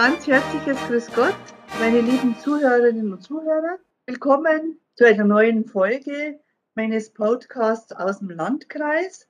ganz 0.00 0.28
herzliches 0.28 0.78
Grüß 0.86 1.12
Gott, 1.12 1.34
meine 1.80 2.00
lieben 2.00 2.36
Zuhörerinnen 2.38 3.12
und 3.12 3.20
Zuhörer. 3.20 3.80
Willkommen 4.06 4.78
zu 4.94 5.04
einer 5.04 5.24
neuen 5.24 5.64
Folge 5.64 6.38
meines 6.76 7.12
Podcasts 7.12 7.90
aus 7.90 8.20
dem 8.20 8.30
Landkreis. 8.30 9.28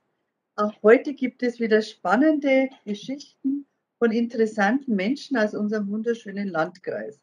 Auch 0.55 0.71
heute 0.83 1.15
gibt 1.15 1.41
es 1.41 1.59
wieder 1.59 1.81
spannende 1.81 2.69
Geschichten 2.85 3.65
von 3.97 4.11
interessanten 4.11 4.95
Menschen 4.95 5.37
aus 5.37 5.55
unserem 5.55 5.89
wunderschönen 5.89 6.49
Landkreis. 6.49 7.19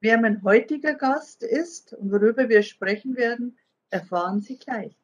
Wer 0.00 0.20
mein 0.20 0.42
heutiger 0.42 0.94
Gast 0.94 1.44
ist 1.44 1.92
und 1.92 2.10
worüber 2.10 2.48
wir 2.48 2.64
sprechen 2.64 3.16
werden, 3.16 3.56
erfahren 3.90 4.40
Sie 4.40 4.58
gleich. 4.58 4.98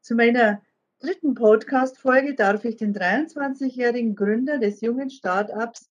Zu 0.00 0.16
meiner 0.16 0.60
dritten 0.98 1.34
Podcast-Folge 1.34 2.34
darf 2.34 2.64
ich 2.64 2.74
den 2.74 2.92
23-jährigen 2.96 4.16
Gründer 4.16 4.58
des 4.58 4.80
jungen 4.80 5.10
Startups 5.10 5.88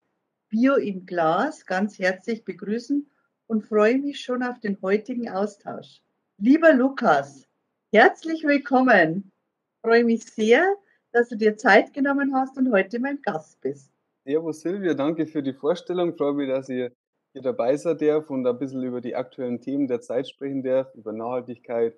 Bio 0.52 0.74
im 0.74 1.06
Glas 1.06 1.64
ganz 1.64 1.98
herzlich 1.98 2.44
begrüßen 2.44 3.10
und 3.46 3.64
freue 3.64 3.96
mich 3.96 4.20
schon 4.20 4.42
auf 4.42 4.60
den 4.60 4.76
heutigen 4.82 5.30
Austausch. 5.30 6.02
Lieber 6.36 6.74
Lukas, 6.74 7.48
herzlich 7.90 8.44
willkommen. 8.44 9.32
Ich 9.32 9.80
freue 9.80 10.04
mich 10.04 10.24
sehr, 10.24 10.62
dass 11.10 11.30
du 11.30 11.38
dir 11.38 11.56
Zeit 11.56 11.94
genommen 11.94 12.34
hast 12.34 12.58
und 12.58 12.70
heute 12.70 12.98
mein 12.98 13.22
Gast 13.22 13.62
bist. 13.62 13.90
Servus 14.26 14.60
Silvia, 14.60 14.92
danke 14.92 15.26
für 15.26 15.42
die 15.42 15.54
Vorstellung. 15.54 16.10
Ich 16.10 16.16
freue 16.18 16.34
mich, 16.34 16.50
dass 16.50 16.68
ihr 16.68 16.92
hier 17.32 17.42
dabei 17.42 17.74
sein 17.78 17.96
darf 17.96 18.28
und 18.28 18.46
ein 18.46 18.58
bisschen 18.58 18.82
über 18.82 19.00
die 19.00 19.16
aktuellen 19.16 19.58
Themen 19.58 19.88
der 19.88 20.02
Zeit 20.02 20.28
sprechen 20.28 20.62
darf, 20.62 20.94
über 20.94 21.14
Nachhaltigkeit, 21.14 21.96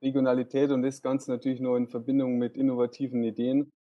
Regionalität 0.00 0.70
und 0.70 0.82
das 0.82 1.02
Ganze 1.02 1.32
natürlich 1.32 1.58
nur 1.58 1.76
in 1.76 1.88
Verbindung 1.88 2.38
mit 2.38 2.56
innovativen 2.56 3.24
Ideen. 3.24 3.72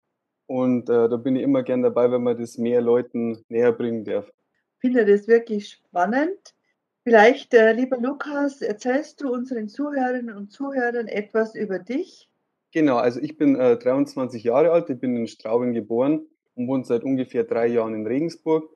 Und 0.46 0.90
äh, 0.90 1.08
da 1.08 1.16
bin 1.16 1.36
ich 1.36 1.42
immer 1.42 1.62
gern 1.62 1.82
dabei, 1.82 2.10
wenn 2.10 2.22
man 2.22 2.38
das 2.38 2.58
mehr 2.58 2.80
Leuten 2.80 3.44
näher 3.48 3.72
bringen 3.72 4.04
darf. 4.04 4.30
Ich 4.76 4.90
finde 4.90 5.06
das 5.06 5.26
wirklich 5.26 5.68
spannend. 5.68 6.54
Vielleicht, 7.04 7.52
äh, 7.54 7.72
lieber 7.72 7.98
Lukas, 7.98 8.62
erzählst 8.62 9.20
du 9.20 9.32
unseren 9.32 9.68
Zuhörerinnen 9.68 10.34
und 10.34 10.50
Zuhörern 10.52 11.06
etwas 11.06 11.54
über 11.54 11.78
dich? 11.78 12.30
Genau, 12.72 12.96
also 12.96 13.20
ich 13.20 13.36
bin 13.36 13.56
äh, 13.56 13.76
23 13.76 14.42
Jahre 14.42 14.72
alt, 14.72 14.90
ich 14.90 14.98
bin 14.98 15.16
in 15.16 15.26
Straubing 15.28 15.74
geboren 15.74 16.26
und 16.54 16.66
wohne 16.66 16.84
seit 16.84 17.04
ungefähr 17.04 17.44
drei 17.44 17.66
Jahren 17.66 17.94
in 17.94 18.06
Regensburg. 18.06 18.68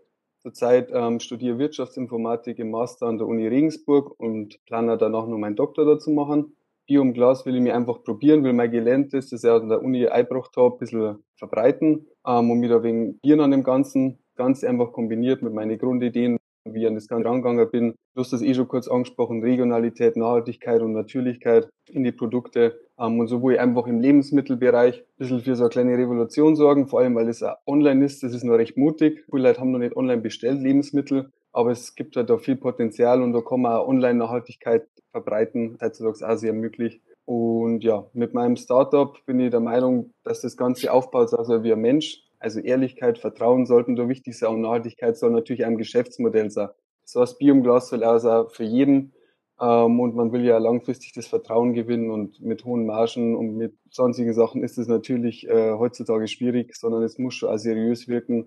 Zurzeit 0.42 0.90
ähm, 0.92 1.20
studiere 1.20 1.58
Wirtschaftsinformatik 1.58 2.58
im 2.58 2.70
Master 2.70 3.06
an 3.06 3.18
der 3.18 3.26
Uni 3.26 3.48
Regensburg 3.48 4.18
und 4.20 4.64
plane 4.66 4.96
danach 4.98 5.26
noch 5.26 5.38
meinen 5.38 5.56
Doktor 5.56 5.84
dazu 5.84 6.10
machen. 6.10 6.54
Bier 6.88 7.02
um 7.02 7.12
Glas 7.12 7.44
will 7.44 7.54
ich 7.54 7.60
mir 7.60 7.76
einfach 7.76 8.02
probieren, 8.02 8.42
will 8.44 8.54
mein 8.54 8.70
Gelerntes, 8.70 9.28
das 9.28 9.44
ich 9.44 9.50
an 9.50 9.68
der 9.68 9.82
Uni 9.82 10.08
eingebracht 10.08 10.56
habe, 10.56 10.74
ein 10.74 10.78
bisschen 10.78 11.18
verbreiten 11.36 12.06
ähm, 12.26 12.50
und 12.50 12.60
mich 12.60 12.70
da 12.70 12.82
wegen 12.82 13.18
Bieren 13.18 13.40
an 13.40 13.50
dem 13.50 13.62
Ganzen 13.62 14.18
ganz 14.36 14.64
einfach 14.64 14.92
kombiniert 14.92 15.42
mit 15.42 15.52
meinen 15.52 15.76
Grundideen, 15.76 16.38
wie 16.64 16.80
ich 16.80 16.86
an 16.86 16.94
das 16.94 17.06
Ganze 17.06 17.28
rangegangen 17.28 17.70
bin. 17.70 17.94
Du 18.14 18.22
hast 18.22 18.32
das 18.32 18.40
eh 18.40 18.54
schon 18.54 18.68
kurz 18.68 18.88
angesprochen, 18.88 19.42
Regionalität, 19.42 20.16
Nachhaltigkeit 20.16 20.80
und 20.80 20.94
Natürlichkeit 20.94 21.68
in 21.90 22.04
die 22.04 22.12
Produkte 22.12 22.80
ähm, 22.98 23.20
und 23.20 23.26
so 23.28 23.42
wo 23.42 23.50
ich 23.50 23.60
einfach 23.60 23.86
im 23.86 24.00
Lebensmittelbereich 24.00 25.00
ein 25.00 25.04
bisschen 25.18 25.40
für 25.40 25.56
so 25.56 25.64
eine 25.64 25.70
kleine 25.70 25.98
Revolution 25.98 26.56
sorgen, 26.56 26.88
vor 26.88 27.00
allem 27.00 27.14
weil 27.16 27.28
es 27.28 27.44
online 27.66 28.02
ist, 28.02 28.22
das 28.22 28.32
ist 28.32 28.44
noch 28.44 28.54
recht 28.54 28.78
mutig. 28.78 29.26
Viele 29.30 29.42
Leute 29.42 29.60
haben 29.60 29.72
noch 29.72 29.78
nicht 29.78 29.94
online 29.94 30.22
bestellt 30.22 30.62
Lebensmittel 30.62 31.32
aber 31.58 31.72
es 31.72 31.96
gibt 31.96 32.14
halt 32.14 32.30
da 32.30 32.38
viel 32.38 32.54
Potenzial 32.54 33.20
und 33.20 33.32
da 33.32 33.40
kann 33.40 33.62
man 33.62 33.72
auch 33.72 33.88
Online-Nachhaltigkeit 33.88 34.86
verbreiten. 35.10 35.76
Heutzutage 35.82 36.32
auch 36.32 36.36
sehr 36.36 36.52
möglich. 36.52 37.02
Und 37.24 37.82
ja, 37.82 38.06
mit 38.12 38.32
meinem 38.32 38.54
Startup 38.54 39.18
bin 39.26 39.40
ich 39.40 39.50
der 39.50 39.58
Meinung, 39.58 40.12
dass 40.22 40.40
das 40.40 40.56
Ganze 40.56 40.92
aufbaut, 40.92 41.34
also 41.34 41.64
wie 41.64 41.72
ein 41.72 41.80
Mensch. 41.80 42.22
Also 42.38 42.60
Ehrlichkeit, 42.60 43.18
Vertrauen 43.18 43.66
sollten 43.66 43.96
da 43.96 44.08
wichtig 44.08 44.38
sein 44.38 44.50
und 44.50 44.60
Nachhaltigkeit 44.60 45.16
soll 45.16 45.32
natürlich 45.32 45.66
ein 45.66 45.76
Geschäftsmodell 45.76 46.48
sein. 46.52 46.68
So 47.04 47.22
heißt 47.22 47.40
Biomglas 47.40 47.88
soll 47.88 48.04
auch 48.04 48.52
für 48.52 48.62
jeden 48.62 49.12
ähm, 49.60 49.98
und 49.98 50.14
man 50.14 50.30
will 50.30 50.44
ja 50.44 50.58
langfristig 50.58 51.12
das 51.14 51.26
Vertrauen 51.26 51.72
gewinnen 51.72 52.12
und 52.12 52.40
mit 52.40 52.64
hohen 52.66 52.86
Margen 52.86 53.36
und 53.36 53.56
mit 53.56 53.74
sonstigen 53.90 54.32
Sachen 54.32 54.62
ist 54.62 54.78
es 54.78 54.86
natürlich 54.86 55.48
äh, 55.48 55.72
heutzutage 55.72 56.28
schwierig, 56.28 56.76
sondern 56.76 57.02
es 57.02 57.18
muss 57.18 57.34
schon 57.34 57.48
auch 57.48 57.58
seriös 57.58 58.06
wirken 58.06 58.46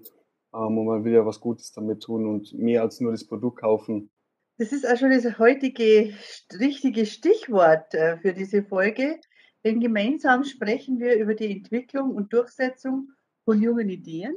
ähm, 0.53 0.77
und 0.77 0.85
man 0.85 1.03
will 1.03 1.13
ja 1.13 1.25
was 1.25 1.39
Gutes 1.39 1.71
damit 1.71 2.03
tun 2.03 2.27
und 2.27 2.53
mehr 2.53 2.81
als 2.81 2.99
nur 2.99 3.11
das 3.11 3.25
Produkt 3.25 3.61
kaufen. 3.61 4.09
Das 4.57 4.71
ist 4.71 4.87
auch 4.87 4.97
schon 4.97 5.11
das 5.11 5.39
heutige 5.39 6.13
richtige 6.59 7.05
Stichwort 7.05 7.93
äh, 7.93 8.17
für 8.17 8.33
diese 8.33 8.63
Folge, 8.63 9.19
denn 9.63 9.79
gemeinsam 9.79 10.43
sprechen 10.43 10.99
wir 10.99 11.15
über 11.15 11.35
die 11.35 11.51
Entwicklung 11.51 12.11
und 12.11 12.33
Durchsetzung 12.33 13.11
von 13.45 13.61
jungen 13.61 13.89
Ideen, 13.89 14.35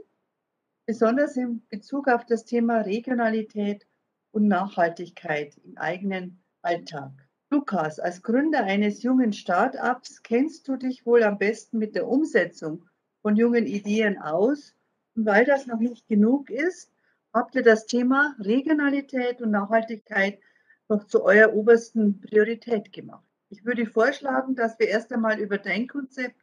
besonders 0.87 1.37
in 1.37 1.67
Bezug 1.69 2.09
auf 2.09 2.25
das 2.25 2.45
Thema 2.45 2.81
Regionalität 2.81 3.87
und 4.33 4.49
Nachhaltigkeit 4.49 5.57
im 5.59 5.77
eigenen 5.77 6.43
Alltag. 6.63 7.13
Lukas, 7.51 8.01
als 8.01 8.23
Gründer 8.23 8.65
eines 8.65 9.03
jungen 9.03 9.33
Start-ups 9.33 10.23
kennst 10.23 10.67
du 10.67 10.77
dich 10.77 11.07
wohl 11.07 11.23
am 11.23 11.39
besten 11.39 11.79
mit 11.79 11.95
der 11.95 12.09
Umsetzung 12.09 12.89
von 13.23 13.37
jungen 13.37 13.67
Ideen 13.67 14.19
aus 14.19 14.74
weil 15.15 15.45
das 15.45 15.67
noch 15.67 15.81
nicht 15.81 16.09
genug 16.09 16.51
ist, 16.51 16.93
habt 17.33 17.55
ihr 17.55 17.63
das 17.63 17.87
Thema 17.87 18.35
Regionalität 18.39 19.41
und 19.43 19.51
Nachhaltigkeit 19.51 20.39
noch 20.89 21.05
zu 21.07 21.25
eurer 21.25 21.53
obersten 21.55 22.21
Priorität 22.21 22.93
gemacht. 22.93 23.25
Ich 23.49 23.65
würde 23.65 23.87
vorschlagen, 23.87 24.55
dass 24.55 24.79
wir 24.79 24.89
erst 24.89 25.13
einmal 25.13 25.39
über 25.39 25.59
dein 25.59 25.87
Konzept 25.87 26.41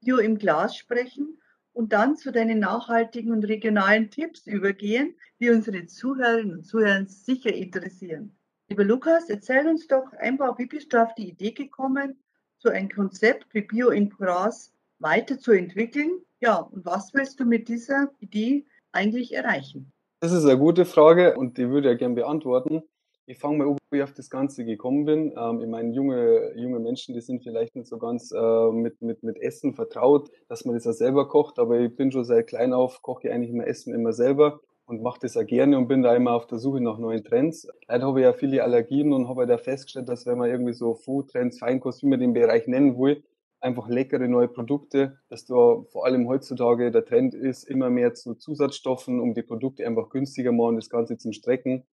Bio 0.00 0.18
im 0.18 0.38
Glas 0.38 0.76
sprechen 0.76 1.38
und 1.72 1.92
dann 1.92 2.16
zu 2.16 2.32
deinen 2.32 2.58
nachhaltigen 2.58 3.32
und 3.32 3.44
regionalen 3.44 4.10
Tipps 4.10 4.46
übergehen, 4.46 5.14
die 5.40 5.50
unsere 5.50 5.86
Zuhörerinnen 5.86 6.58
und 6.58 6.64
Zuhörer 6.64 7.04
sicher 7.06 7.52
interessieren. 7.52 8.36
Lieber 8.68 8.84
Lukas, 8.84 9.28
erzähl 9.28 9.66
uns 9.66 9.86
doch 9.86 10.12
einfach, 10.12 10.58
wie 10.58 10.66
bist 10.66 10.92
du 10.92 11.02
auf 11.02 11.14
die 11.14 11.30
Idee 11.30 11.52
gekommen, 11.52 12.18
so 12.58 12.68
ein 12.68 12.88
Konzept 12.90 13.52
wie 13.52 13.62
Bio 13.62 13.90
im 13.90 14.10
Gras 14.10 14.72
weiterzuentwickeln 15.00 16.22
ja, 16.42 16.56
und 16.56 16.86
was 16.86 17.12
willst 17.12 17.38
du 17.38 17.44
mit 17.44 17.68
dieser 17.68 18.10
Idee 18.18 18.64
eigentlich 18.92 19.34
erreichen? 19.34 19.92
Das 20.20 20.32
ist 20.32 20.46
eine 20.46 20.58
gute 20.58 20.86
Frage 20.86 21.36
und 21.36 21.58
die 21.58 21.68
würde 21.68 21.88
ich 21.88 21.92
ja 21.92 21.98
gerne 21.98 22.14
beantworten. 22.14 22.82
Ich 23.26 23.38
fange 23.38 23.58
mal 23.58 23.68
an, 23.68 23.78
wie 23.90 23.98
ich 23.98 24.02
auf 24.02 24.14
das 24.14 24.30
Ganze 24.30 24.64
gekommen 24.64 25.04
bin. 25.04 25.34
Ähm, 25.36 25.60
ich 25.60 25.68
meine, 25.68 25.92
junge, 25.92 26.52
junge 26.56 26.80
Menschen, 26.80 27.14
die 27.14 27.20
sind 27.20 27.42
vielleicht 27.42 27.76
nicht 27.76 27.88
so 27.88 27.98
ganz 27.98 28.32
äh, 28.32 28.70
mit, 28.72 29.02
mit, 29.02 29.22
mit 29.22 29.38
Essen 29.38 29.74
vertraut, 29.74 30.30
dass 30.48 30.64
man 30.64 30.74
das 30.74 30.86
auch 30.86 30.92
selber 30.92 31.28
kocht, 31.28 31.58
aber 31.58 31.78
ich 31.78 31.94
bin 31.94 32.10
schon 32.10 32.24
seit 32.24 32.46
klein 32.46 32.72
auf, 32.72 33.02
koche 33.02 33.28
ich 33.28 33.34
eigentlich 33.34 33.50
immer 33.50 33.66
Essen 33.66 33.94
immer 33.94 34.14
selber 34.14 34.60
und 34.86 35.02
mache 35.02 35.20
das 35.20 35.36
auch 35.36 35.46
gerne 35.46 35.76
und 35.76 35.88
bin 35.88 36.02
da 36.02 36.16
immer 36.16 36.32
auf 36.32 36.46
der 36.46 36.58
Suche 36.58 36.80
nach 36.80 36.98
neuen 36.98 37.22
Trends. 37.22 37.68
Leider 37.86 38.06
habe 38.06 38.20
ich 38.20 38.24
ja 38.24 38.32
viele 38.32 38.64
Allergien 38.64 39.12
und 39.12 39.28
habe 39.28 39.46
da 39.46 39.58
festgestellt, 39.58 40.08
dass 40.08 40.24
wenn 40.24 40.38
man 40.38 40.50
irgendwie 40.50 40.72
so 40.72 40.94
Food-Trends, 40.94 41.58
Feinkost, 41.58 42.02
wie 42.02 42.08
man 42.08 42.18
den 42.18 42.32
Bereich 42.32 42.66
nennen 42.66 42.98
will, 42.98 43.22
einfach 43.60 43.88
leckere 43.88 44.28
neue 44.28 44.48
Produkte, 44.48 45.18
dass 45.28 45.44
da 45.44 45.82
vor 45.90 46.06
allem 46.06 46.28
heutzutage 46.28 46.90
der 46.90 47.04
Trend 47.04 47.34
ist, 47.34 47.64
immer 47.64 47.90
mehr 47.90 48.14
zu 48.14 48.34
Zusatzstoffen, 48.34 49.20
um 49.20 49.34
die 49.34 49.42
Produkte 49.42 49.86
einfach 49.86 50.08
günstiger 50.08 50.52
machen, 50.52 50.76
das 50.76 50.90
Ganze 50.90 51.18
zum 51.18 51.32
Strecken. 51.32 51.84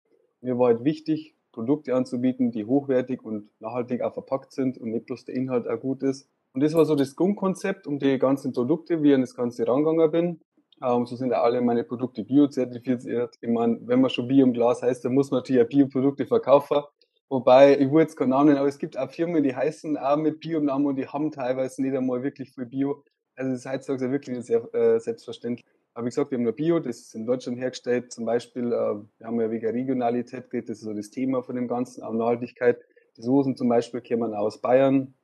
Mir 0.41 0.59
war 0.59 0.69
halt 0.69 0.85
wichtig, 0.85 1.35
Produkte 1.53 1.95
anzubieten, 1.95 2.51
die 2.51 2.67
hochwertig 2.67 3.23
und 3.23 3.49
nachhaltig 3.61 4.03
auch 4.03 4.13
verpackt 4.13 4.53
sind 4.53 4.79
und 4.79 4.91
nicht 4.91 5.07
bloß 5.07 5.25
der 5.25 5.35
Inhalt 5.35 5.67
auch 5.67 5.81
gut 5.81 6.03
ist. 6.03 6.29
Und 6.53 6.63
das 6.63 6.75
war 6.75 6.85
so 6.85 6.95
das 6.95 7.17
Grundkonzept 7.17 7.87
um 7.87 7.99
die 7.99 8.19
ganzen 8.19 8.53
Produkte, 8.53 9.03
wie 9.03 9.09
ich 9.09 9.15
an 9.15 9.23
das 9.23 9.35
Ganze 9.35 9.67
rangegangen 9.67 10.11
bin. 10.11 10.41
Ähm, 10.83 11.07
so 11.07 11.17
sind 11.17 11.31
ja 11.31 11.43
alle 11.43 11.61
meine 11.63 11.85
Produkte 11.85 12.25
biozertifiziert. 12.25 13.37
Ich 13.41 13.49
meine, 13.49 13.79
wenn 13.83 14.01
man 14.01 14.11
schon 14.11 14.29
Bio 14.29 14.45
im 14.45 14.53
Glas 14.53 14.83
heißt, 14.83 15.05
dann 15.05 15.15
muss 15.15 15.31
man 15.31 15.39
natürlich 15.39 15.63
auch 15.63 15.69
Bioprodukte 15.69 16.27
verkaufen. 16.27 16.83
Wobei, 17.29 17.77
ich 17.79 17.91
will 17.91 18.03
jetzt 18.03 18.17
keinen 18.17 18.31
Namen 18.31 18.47
nennen, 18.47 18.59
aber 18.59 18.69
es 18.69 18.79
gibt 18.79 18.97
auch 18.97 19.11
Firmen, 19.11 19.43
die 19.43 19.55
heißen 19.55 19.97
auch 19.97 20.17
mit 20.17 20.39
Bio-Namen 20.39 20.87
und 20.87 20.97
die 20.97 21.09
haben 21.09 21.33
teilweise 21.33 21.83
nicht 21.83 21.97
einmal 21.97 22.23
wirklich 22.23 22.53
viel 22.53 22.67
Bio. 22.67 23.03
Also 23.35 23.51
das 23.51 23.61
ist 23.61 23.71
heutzutage 23.71 24.13
wirklich 24.13 24.45
sehr 24.45 24.73
äh, 24.75 25.01
selbstverständlich. 25.01 25.67
Aber 25.93 26.05
wie 26.05 26.11
gesagt, 26.11 26.31
wir 26.31 26.39
haben 26.39 26.45
nur 26.45 26.53
Bio, 26.53 26.79
das 26.79 26.99
ist 26.99 27.15
in 27.15 27.27
Deutschland 27.27 27.59
hergestellt. 27.59 28.13
Zum 28.13 28.27
Beispiel, 28.27 28.67
äh, 28.67 28.71
wir 28.71 29.27
haben 29.27 29.41
ja 29.41 29.51
wegen 29.51 29.67
Regionalität 29.67 30.51
geredet, 30.51 30.71
das 30.71 30.79
ist 30.79 30.85
so 30.85 30.95
das 30.95 31.11
Thema 31.11 31.43
von 31.43 31.57
dem 31.57 31.67
Ganzen, 31.67 32.05
auch 32.05 32.13
Nachhaltigkeit. 32.13 32.79
Die 33.17 33.23
Soßen 33.23 33.57
zum 33.57 33.69
Beispiel 33.69 34.03
kommen 34.03 34.33
aus 34.33 34.61
Bayern 34.61 35.15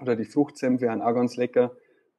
oder 0.00 0.16
die 0.16 0.24
Fruchtsämpfe 0.24 0.86
sind 0.86 1.00
auch 1.00 1.14
ganz 1.14 1.36
lecker. 1.36 1.76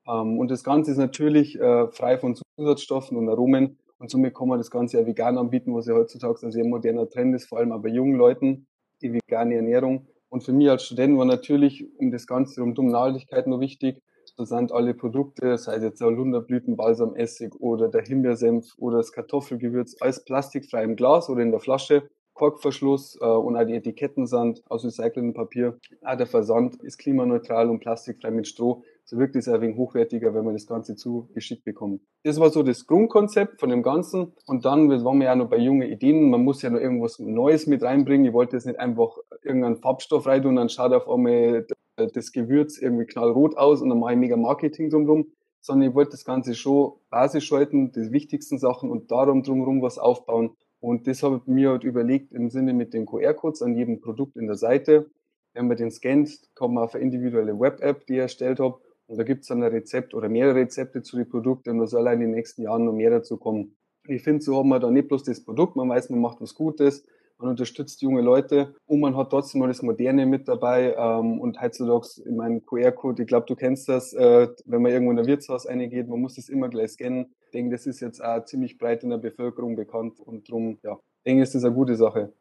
Ähm, 0.08 0.40
und 0.40 0.52
das 0.52 0.64
Ganze 0.64 0.92
ist 0.92 0.98
natürlich 0.98 1.60
äh, 1.60 1.88
frei 1.92 2.18
von 2.18 2.36
Zusatzstoffen 2.58 3.18
und 3.18 3.28
Aromen. 3.28 3.78
Und 3.98 4.10
somit 4.10 4.36
kann 4.36 4.48
man 4.48 4.60
das 4.60 4.72
Ganze 4.72 5.00
ja 5.00 5.06
vegan 5.06 5.38
anbieten, 5.38 5.74
was 5.76 5.88
ja 5.88 5.96
heutzutage 5.96 6.46
ein 6.46 6.52
sehr 6.52 6.66
moderner 6.66 7.10
Trend 7.10 7.36
ist, 7.36 7.48
vor 7.50 7.60
allem 7.60 7.72
aber 7.72 7.84
bei 7.84 7.90
jungen 7.90 8.16
Leuten 8.16 8.68
die 9.04 9.14
vegane 9.14 9.56
Ernährung. 9.56 10.08
Und 10.30 10.44
für 10.44 10.54
mich 10.54 10.70
als 10.70 10.86
Student 10.86 11.18
war 11.18 11.26
natürlich 11.26 11.86
um 11.98 12.12
das 12.12 12.26
Ganze 12.26 12.62
rund 12.62 12.80
um 12.80 12.88
Nachhaltigkeit 12.88 13.46
nur 13.46 13.60
wichtig. 13.60 14.02
Da 14.36 14.46
sind 14.46 14.72
alle 14.72 14.96
Produkte, 14.96 15.58
sei 15.60 15.76
es 15.76 15.84
jetzt 15.84 16.02
der 16.02 16.10
Lunderblüten, 16.10 16.76
Balsamessig 16.76 17.54
oder 17.60 17.88
der 17.88 18.02
Himbeersenf 18.02 18.74
oder 18.78 18.98
das 18.98 19.12
Kartoffelgewürz, 19.12 19.96
alles 20.00 20.24
plastikfrei 20.24 20.84
im 20.84 20.96
Glas 20.96 21.30
oder 21.30 21.42
in 21.42 21.52
der 21.52 21.60
Flasche. 21.60 22.10
Korkverschluss 22.34 23.16
äh, 23.22 23.26
und 23.26 23.56
auch 23.56 23.66
die 23.66 23.76
Etiketten 23.76 24.26
sind 24.26 24.64
aus 24.68 24.84
recyceltem 24.84 25.34
Papier. 25.34 25.78
Auch 26.02 26.18
der 26.18 26.26
Versand 26.26 26.82
ist 26.84 26.98
klimaneutral 26.98 27.70
und 27.70 27.80
plastikfrei 27.80 28.32
mit 28.32 28.48
Stroh. 28.48 28.84
So 29.06 29.18
wirkt 29.18 29.36
es 29.36 29.48
ein 29.48 29.62
wenig 29.62 29.78
hochwertiger, 29.78 30.34
wenn 30.34 30.46
man 30.46 30.54
das 30.54 30.66
Ganze 30.66 30.96
zugeschickt 30.96 31.66
bekommt. 31.66 32.02
Das 32.24 32.40
war 32.40 32.50
so 32.50 32.64
das 32.64 32.88
Grundkonzept 32.88 33.60
von 33.60 33.70
dem 33.70 33.84
Ganzen. 33.84 34.34
Und 34.46 34.66
dann 34.66 34.90
waren 34.90 35.18
wir 35.20 35.26
ja 35.26 35.36
noch 35.36 35.50
bei 35.50 35.58
jungen 35.58 35.90
Ideen. 35.90 36.30
Man 36.30 36.44
muss 36.44 36.62
ja 36.62 36.70
noch 36.70 36.80
irgendwas 36.80 37.20
Neues 37.20 37.68
mit 37.68 37.84
reinbringen. 37.84 38.26
Ich 38.26 38.34
wollte 38.34 38.56
jetzt 38.56 38.66
nicht 38.66 38.80
einfach 38.80 39.18
irgendeinen 39.42 39.78
Farbstoff 39.78 40.26
rein 40.26 40.46
und 40.46 40.56
dann 40.56 40.70
schaut 40.70 40.94
auf 40.94 41.10
einmal 41.10 41.68
das 41.96 42.32
Gewürz 42.32 42.78
irgendwie 42.78 43.06
knallrot 43.06 43.58
aus 43.58 43.82
und 43.82 43.90
dann 43.90 44.00
mache 44.00 44.14
ich 44.14 44.20
mega 44.20 44.36
Marketing 44.36 44.90
drumherum, 44.90 45.28
sondern 45.60 45.90
ich 45.90 45.96
wollte 45.96 46.12
das 46.12 46.26
Ganze 46.26 46.56
schon 46.56 46.94
basisch 47.10 47.52
halten, 47.52 47.92
die 47.92 48.12
wichtigsten 48.12 48.58
Sachen 48.58 48.90
und 48.90 49.12
darum 49.12 49.44
drumherum 49.44 49.82
was 49.82 50.00
aufbauen. 50.00 50.56
Und 50.80 51.08
das 51.08 51.24
habe 51.24 51.38
ich 51.38 51.48
mir 51.48 51.70
halt 51.70 51.84
überlegt 51.84 52.34
im 52.34 52.50
Sinne 52.50 52.74
mit 52.74 52.94
den 52.94 53.06
QR-Codes 53.06 53.62
an 53.62 53.76
jedem 53.76 54.02
Produkt 54.02 54.36
in 54.36 54.48
der 54.48 54.58
Seite. 54.58 55.10
Wenn 55.54 55.68
man 55.68 55.78
den 55.78 55.92
scannt, 55.92 56.50
kommt 56.56 56.74
man 56.74 56.84
auf 56.84 56.96
eine 56.96 57.04
individuelle 57.04 57.58
Web-App, 57.60 58.06
die 58.08 58.14
ich 58.14 58.20
erstellt 58.20 58.60
habe. 58.60 58.80
Und 59.08 59.18
da 59.18 59.24
gibt 59.24 59.42
es 59.42 59.48
dann 59.48 59.62
ein 59.62 59.72
Rezept 59.72 60.14
oder 60.14 60.30
mehrere 60.30 60.56
Rezepte 60.56 61.02
zu 61.02 61.18
den 61.18 61.30
Produkten 61.30 61.72
und 61.72 61.80
da 61.80 61.88
soll 61.88 62.08
in 62.08 62.20
den 62.20 62.32
nächsten 62.32 62.64
Jahren 62.64 62.86
noch 62.86 62.94
mehr 62.94 63.10
dazu 63.10 63.38
kommen. 63.38 63.76
Ich 64.08 64.24
finde, 64.24 64.42
so 64.42 64.58
hat 64.58 64.66
man 64.66 64.82
da 64.82 64.90
nicht 64.90 65.08
bloß 65.08 65.24
das 65.24 65.44
Produkt, 65.44 65.76
man 65.76 65.90
weiß, 65.90 66.10
man 66.10 66.20
macht 66.20 66.42
was 66.42 66.56
Gutes, 66.56 67.06
man 67.38 67.50
unterstützt 67.50 68.02
junge 68.02 68.22
Leute 68.22 68.76
und 68.86 69.00
man 69.00 69.16
hat 69.18 69.30
trotzdem 69.30 69.62
noch 69.62 69.68
das 69.68 69.82
Moderne 69.82 70.26
mit 70.26 70.48
dabei. 70.48 70.96
Ähm, 70.98 71.40
und 71.40 71.62
heutzutage, 71.62 72.08
in 72.26 72.36
meinem 72.36 72.66
QR-Code, 72.66 73.24
ich 73.24 73.28
glaube, 73.28 73.46
du 73.48 73.56
kennst 73.56 73.90
das, 73.90 74.14
äh, 74.14 74.48
wenn 74.66 74.82
man 74.82 74.92
irgendwo 74.92 75.12
in 75.12 75.20
ein 75.20 75.26
Wirtshaus 75.26 75.68
reingeht, 75.68 76.08
man 76.08 76.22
muss 76.22 76.36
das 76.36 76.50
immer 76.50 76.70
gleich 76.70 76.92
scannen. 76.92 77.34
Ich 77.46 77.52
denke, 77.52 77.72
das 77.72 77.86
ist 77.86 78.00
jetzt 78.00 78.24
auch 78.24 78.44
ziemlich 78.46 78.78
breit 78.78 79.04
in 79.04 79.10
der 79.10 79.18
Bevölkerung 79.18 79.76
bekannt 79.76 80.20
und 80.20 80.50
darum, 80.50 80.80
ja, 80.84 80.94
ich 80.94 81.24
denke, 81.26 81.44
ist 81.44 81.56
das 81.56 81.64
eine 81.64 81.74
gute 81.74 81.96
Sache. 81.96 82.34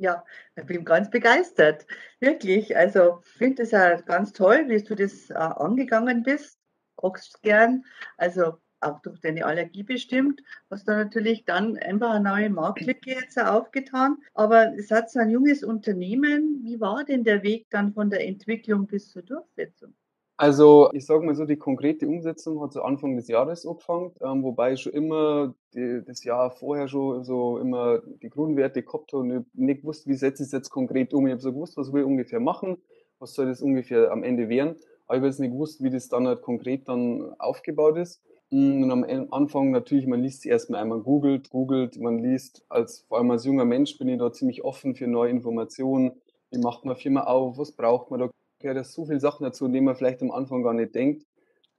Ja, 0.00 0.24
ich 0.54 0.64
bin 0.64 0.84
ganz 0.84 1.10
begeistert. 1.10 1.86
Wirklich. 2.20 2.76
Also, 2.76 3.20
ich 3.24 3.32
finde 3.32 3.62
es 3.64 3.72
ja 3.72 4.00
ganz 4.00 4.32
toll, 4.32 4.64
wie 4.68 4.82
du 4.82 4.94
das 4.94 5.30
äh, 5.30 5.34
angegangen 5.34 6.22
bist. 6.22 6.58
Kochst 6.96 7.42
gern. 7.42 7.84
Also, 8.16 8.58
auch 8.80 9.00
durch 9.00 9.20
deine 9.20 9.44
Allergie 9.44 9.82
bestimmt, 9.82 10.40
hast 10.70 10.86
du 10.86 10.92
natürlich 10.92 11.44
dann 11.44 11.76
einfach 11.78 12.10
eine 12.10 12.30
neue 12.30 12.50
Marktlücke 12.50 13.10
jetzt 13.10 13.38
aufgetan. 13.38 14.18
Aber 14.34 14.72
es 14.76 14.90
hat 14.92 15.10
so 15.10 15.18
ein 15.18 15.30
junges 15.30 15.64
Unternehmen. 15.64 16.60
Wie 16.62 16.80
war 16.80 17.04
denn 17.04 17.24
der 17.24 17.42
Weg 17.42 17.66
dann 17.70 17.92
von 17.92 18.08
der 18.08 18.24
Entwicklung 18.24 18.86
bis 18.86 19.10
zur 19.10 19.22
Durchsetzung? 19.22 19.94
Also 20.40 20.88
ich 20.92 21.04
sage 21.04 21.26
mal 21.26 21.34
so, 21.34 21.46
die 21.46 21.56
konkrete 21.56 22.06
Umsetzung 22.06 22.62
hat 22.62 22.72
so 22.72 22.82
Anfang 22.82 23.16
des 23.16 23.26
Jahres 23.26 23.66
angefangen, 23.66 24.12
ähm, 24.20 24.44
wobei 24.44 24.74
ich 24.74 24.82
schon 24.82 24.92
immer 24.92 25.52
die, 25.74 26.00
das 26.06 26.22
Jahr 26.22 26.52
vorher 26.52 26.86
schon 26.86 27.24
so 27.24 27.58
immer 27.58 27.98
die 28.22 28.30
Grundwerte 28.30 28.84
gehabt 28.84 29.12
habe 29.12 29.22
und 29.22 29.46
nicht 29.52 29.80
gewusst, 29.80 30.06
wie 30.06 30.14
setze 30.14 30.44
ich 30.44 30.46
es 30.46 30.52
jetzt 30.52 30.70
konkret 30.70 31.12
um. 31.12 31.26
Ich 31.26 31.32
habe 31.32 31.42
so 31.42 31.52
gewusst, 31.52 31.76
was 31.76 31.92
will 31.92 32.02
ich 32.02 32.06
ungefähr 32.06 32.38
machen, 32.38 32.76
was 33.18 33.34
soll 33.34 33.46
das 33.46 33.60
ungefähr 33.62 34.12
am 34.12 34.22
Ende 34.22 34.48
werden, 34.48 34.76
aber 35.06 35.16
ich 35.16 35.20
habe 35.22 35.26
jetzt 35.26 35.40
nicht 35.40 35.50
gewusst, 35.50 35.82
wie 35.82 35.90
das 35.90 36.08
dann 36.08 36.28
halt 36.28 36.42
konkret 36.42 36.88
dann 36.88 37.34
aufgebaut 37.40 37.96
ist. 37.98 38.22
Mm, 38.50 38.84
und 38.84 38.92
am 38.92 39.04
Anfang 39.32 39.72
natürlich, 39.72 40.06
man 40.06 40.22
liest 40.22 40.46
erstmal 40.46 40.82
einmal 40.82 41.00
googelt, 41.00 41.50
googelt, 41.50 41.98
man 41.98 42.18
liest, 42.20 42.64
als 42.68 43.00
vor 43.08 43.18
allem 43.18 43.32
als 43.32 43.44
junger 43.44 43.64
Mensch 43.64 43.98
bin 43.98 44.06
ich 44.08 44.18
da 44.20 44.32
ziemlich 44.32 44.62
offen 44.62 44.94
für 44.94 45.08
neue 45.08 45.30
Informationen. 45.30 46.12
Wie 46.52 46.58
macht 46.58 46.84
man 46.84 46.94
Firma 46.94 47.24
auf? 47.24 47.58
Was 47.58 47.72
braucht 47.72 48.12
man? 48.12 48.20
Da 48.20 48.30
gehört 48.58 48.76
ja 48.76 48.84
so 48.84 49.06
viele 49.06 49.20
Sachen 49.20 49.44
dazu, 49.44 49.68
die 49.68 49.80
man 49.80 49.94
vielleicht 49.94 50.22
am 50.22 50.30
Anfang 50.30 50.62
gar 50.62 50.74
nicht 50.74 50.94
denkt. 50.94 51.24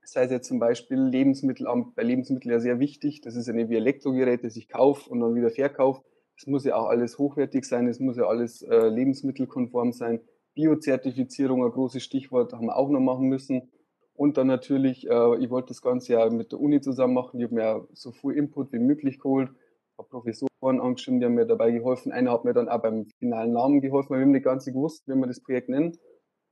Sei 0.04 0.24
es 0.24 0.32
jetzt 0.32 0.48
zum 0.48 0.60
Beispiel 0.60 0.98
Lebensmittelamt, 0.98 1.96
bei 1.96 2.04
Lebensmitteln 2.04 2.52
ja 2.52 2.60
sehr 2.60 2.80
wichtig. 2.80 3.22
Das 3.22 3.36
ist 3.36 3.48
ja 3.48 3.54
nicht 3.54 3.70
wie 3.70 3.76
Elektrogeräte, 3.76 4.44
das 4.44 4.56
ich 4.56 4.70
kaufe 4.70 5.10
und 5.10 5.20
dann 5.20 5.36
wieder 5.36 5.50
verkaufe. 5.50 6.02
Es 6.38 6.48
muss 6.48 6.64
ja 6.64 6.76
auch 6.76 6.88
alles 6.88 7.18
hochwertig 7.18 7.66
sein, 7.66 7.88
es 7.88 8.00
muss 8.00 8.18
ja 8.18 8.26
alles 8.26 8.62
äh, 8.62 8.88
lebensmittelkonform 8.88 9.92
sein. 9.92 10.22
Biozertifizierung, 10.56 11.64
ein 11.64 11.72
großes 11.72 12.02
Stichwort, 12.02 12.54
haben 12.54 12.68
wir 12.68 12.78
auch 12.78 12.90
noch 12.90 13.02
machen 13.02 13.28
müssen. 13.28 13.70
Und 14.14 14.38
dann 14.38 14.48
natürlich, 14.48 15.08
äh, 15.08 15.38
ich 15.38 15.50
wollte 15.50 15.70
das 15.70 15.82
Ganze 15.82 16.14
ja 16.14 16.30
mit 16.30 16.54
der 16.54 16.60
Uni 16.60 16.82
zusammen 16.82 17.14
machen. 17.14 17.40
Ich 17.40 17.46
habe 17.46 17.56
mir 17.56 17.88
so 17.94 18.12
viel 18.12 18.32
Input 18.32 18.72
wie 18.72 18.80
möglich 18.80 19.20
geholt, 19.20 19.50
habe 19.98 20.10
Professoren 20.10 20.80
angeschrieben, 20.80 21.20
die 21.20 21.26
haben 21.26 21.36
mir 21.36 21.46
dabei 21.46 21.72
geholfen. 21.72 22.12
Einer 22.12 22.32
hat 22.32 22.46
mir 22.46 22.54
dann 22.54 22.70
auch 22.70 22.82
beim 22.82 23.06
finalen 23.20 23.52
Namen 23.52 23.82
geholfen, 23.82 24.10
weil 24.12 24.20
wir 24.20 24.26
haben 24.26 24.32
nicht 24.32 24.46
ganz 24.46 24.66
gewusst, 24.66 25.08
wie 25.08 25.16
wir 25.16 25.28
das 25.28 25.42
Projekt 25.42 25.70
nennen. 25.70 25.98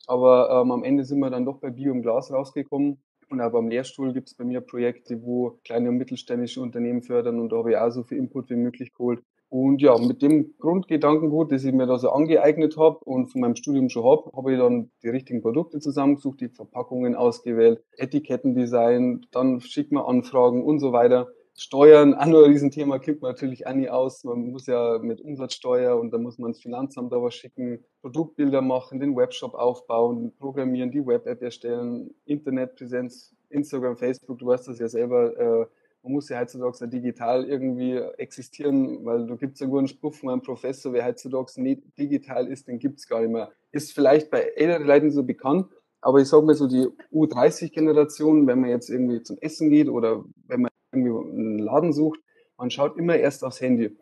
Aber 0.05 0.61
ähm, 0.61 0.71
am 0.71 0.83
Ende 0.83 1.03
sind 1.03 1.19
wir 1.19 1.29
dann 1.29 1.45
doch 1.45 1.59
bei 1.59 1.69
Bio 1.69 1.91
im 1.91 2.01
Glas 2.01 2.31
rausgekommen. 2.31 3.01
Und 3.29 3.41
auch 3.41 3.51
beim 3.51 3.67
Lehrstuhl 3.67 4.13
gibt 4.13 4.29
es 4.29 4.35
bei 4.35 4.45
mir 4.45 4.61
Projekte, 4.61 5.21
wo 5.21 5.59
kleine 5.65 5.89
und 5.89 5.97
mittelständische 5.97 6.61
Unternehmen 6.61 7.01
fördern 7.01 7.39
und 7.39 7.51
da 7.51 7.57
habe 7.57 7.71
ich 7.71 7.77
auch 7.77 7.89
so 7.89 8.03
viel 8.03 8.17
Input 8.17 8.49
wie 8.49 8.55
möglich 8.55 8.93
geholt. 8.93 9.21
Und 9.49 9.81
ja, 9.81 9.97
mit 9.97 10.21
dem 10.21 10.55
Grundgedankengut, 10.59 11.51
das 11.51 11.63
ich 11.63 11.73
mir 11.73 11.87
da 11.87 11.97
so 11.97 12.09
angeeignet 12.09 12.77
habe 12.77 12.99
und 12.99 13.27
von 13.27 13.41
meinem 13.41 13.55
Studium 13.55 13.87
schon 13.89 14.03
habe, 14.03 14.29
habe 14.35 14.53
ich 14.53 14.59
dann 14.59 14.91
die 15.03 15.09
richtigen 15.09 15.41
Produkte 15.41 15.79
zusammengesucht, 15.79 16.41
die 16.41 16.49
Verpackungen 16.49 17.15
ausgewählt, 17.15 17.81
Etikettendesign, 17.97 19.25
dann 19.31 19.61
schickt 19.61 19.93
man 19.93 20.03
Anfragen 20.05 20.63
und 20.63 20.79
so 20.79 20.91
weiter. 20.91 21.29
Steuern, 21.59 22.13
ein 22.13 22.35
Riesenthema, 22.35 22.99
kippt 22.99 23.23
man 23.23 23.31
natürlich 23.31 23.65
nie 23.73 23.89
aus. 23.89 24.23
Man 24.23 24.51
muss 24.51 24.67
ja 24.67 24.99
mit 24.99 25.21
Umsatzsteuer 25.21 25.99
und 25.99 26.11
da 26.11 26.19
muss 26.19 26.37
man 26.37 26.51
ins 26.51 26.61
Finanzamt 26.61 27.11
was 27.11 27.33
schicken, 27.33 27.83
Produktbilder 28.01 28.61
machen, 28.61 28.99
den 28.99 29.15
Webshop 29.15 29.55
aufbauen, 29.55 30.31
programmieren, 30.37 30.91
die 30.91 31.03
Web-App 31.03 31.41
erstellen, 31.41 32.13
Internetpräsenz, 32.25 33.35
Instagram, 33.49 33.97
Facebook, 33.97 34.37
du 34.37 34.45
weißt 34.45 34.67
das 34.67 34.77
ja 34.77 34.87
selber, 34.87 35.35
äh, 35.35 35.65
man 36.03 36.13
muss 36.13 36.29
ja 36.29 36.39
heutzutage 36.39 36.87
digital 36.87 37.43
irgendwie 37.45 37.95
existieren, 38.19 39.03
weil 39.03 39.25
du 39.25 39.35
gibt's 39.35 39.59
ja 39.59 39.67
einen 39.67 39.87
Spruch 39.87 40.13
von 40.13 40.29
einem 40.29 40.43
Professor, 40.43 40.93
wer 40.93 41.05
heutzutage 41.05 41.59
nicht 41.59 41.81
digital 41.97 42.47
ist, 42.47 42.67
den 42.67 42.77
gibt's 42.77 43.07
gar 43.07 43.21
nicht 43.21 43.31
mehr. 43.31 43.51
Ist 43.71 43.93
vielleicht 43.93 44.29
bei 44.29 44.41
älteren 44.41 44.85
Leuten 44.85 45.09
so 45.09 45.23
bekannt, 45.23 45.65
aber 46.01 46.19
ich 46.19 46.27
sage 46.27 46.45
mal 46.45 46.53
so 46.53 46.67
die 46.67 46.87
U30-Generation, 47.11 48.45
wenn 48.45 48.61
man 48.61 48.69
jetzt 48.69 48.91
irgendwie 48.91 49.23
zum 49.23 49.39
Essen 49.39 49.71
geht 49.71 49.89
oder 49.89 50.23
wenn 50.47 50.61
man 50.61 50.71
irgendwie 51.05 51.35
einen 51.35 51.59
Laden 51.59 51.93
sucht, 51.93 52.19
man 52.57 52.71
schaut 52.71 52.97
immer 52.97 53.15
erst 53.15 53.43
aufs 53.43 53.61
Handy 53.61 53.95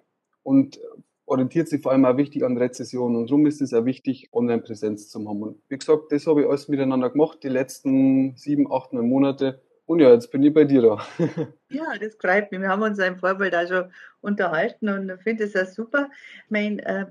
und 0.44 0.80
orientiert 1.26 1.68
sich 1.68 1.82
vor 1.82 1.92
allem 1.92 2.06
auch 2.06 2.18
wichtig 2.18 2.44
an 2.44 2.58
Rezession 2.58 3.16
und 3.16 3.30
darum 3.30 3.46
ist 3.48 3.62
es 3.62 3.74
auch 3.74 3.86
wichtig, 3.86 4.30
Online-Präsenz 4.32 5.10
zu 5.10 5.28
haben. 5.28 5.42
Und 5.42 5.62
wie 5.70 5.78
gesagt, 5.78 6.12
das 6.12 6.28
habe 6.28 6.42
ich 6.42 6.48
alles 6.48 6.68
miteinander 6.68 7.10
gemacht, 7.10 7.40
die 7.44 7.50
letzten 7.50 8.36
sieben, 8.38 8.72
acht, 8.72 8.94
neun 8.94 9.10
Monate 9.10 9.62
und 9.86 10.00
ja, 10.00 10.12
jetzt 10.12 10.32
bin 10.32 10.44
ich 10.44 10.54
bei 10.54 10.64
dir 10.64 10.82
da. 10.82 11.06
ja, 11.70 11.98
das 12.00 12.16
freut 12.16 12.52
mich. 12.52 12.62
Wir 12.62 12.70
haben 12.70 12.82
uns 12.82 12.98
im 13.00 13.18
Vorbild 13.18 13.56
auch 13.56 13.68
schon 13.68 13.92
unterhalten 14.22 14.90
und 14.90 15.10
ich 15.10 15.22
finde 15.22 15.44
es 15.44 15.54
ja 15.54 15.66
super. 15.66 16.10
Ich 16.46 16.52
meine, 16.52 16.86
äh, 16.86 17.06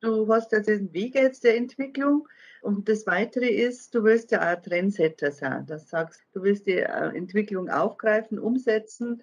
du 0.00 0.32
hast 0.32 0.52
ja 0.52 0.60
diesen 0.60 0.92
Weg 0.92 1.14
jetzt 1.14 1.44
der 1.44 1.56
Entwicklung 1.56 2.28
und 2.62 2.88
das 2.88 3.06
Weitere 3.06 3.48
ist, 3.48 3.94
du 3.94 4.04
willst 4.04 4.30
ja 4.30 4.52
auch 4.52 4.60
Trendsetter 4.60 5.32
sein. 5.32 5.66
Das 5.66 5.88
sagst, 5.88 6.22
du 6.32 6.42
willst 6.42 6.66
die 6.66 6.78
äh, 6.78 7.16
Entwicklung 7.16 7.68
aufgreifen, 7.68 8.38
umsetzen. 8.38 9.22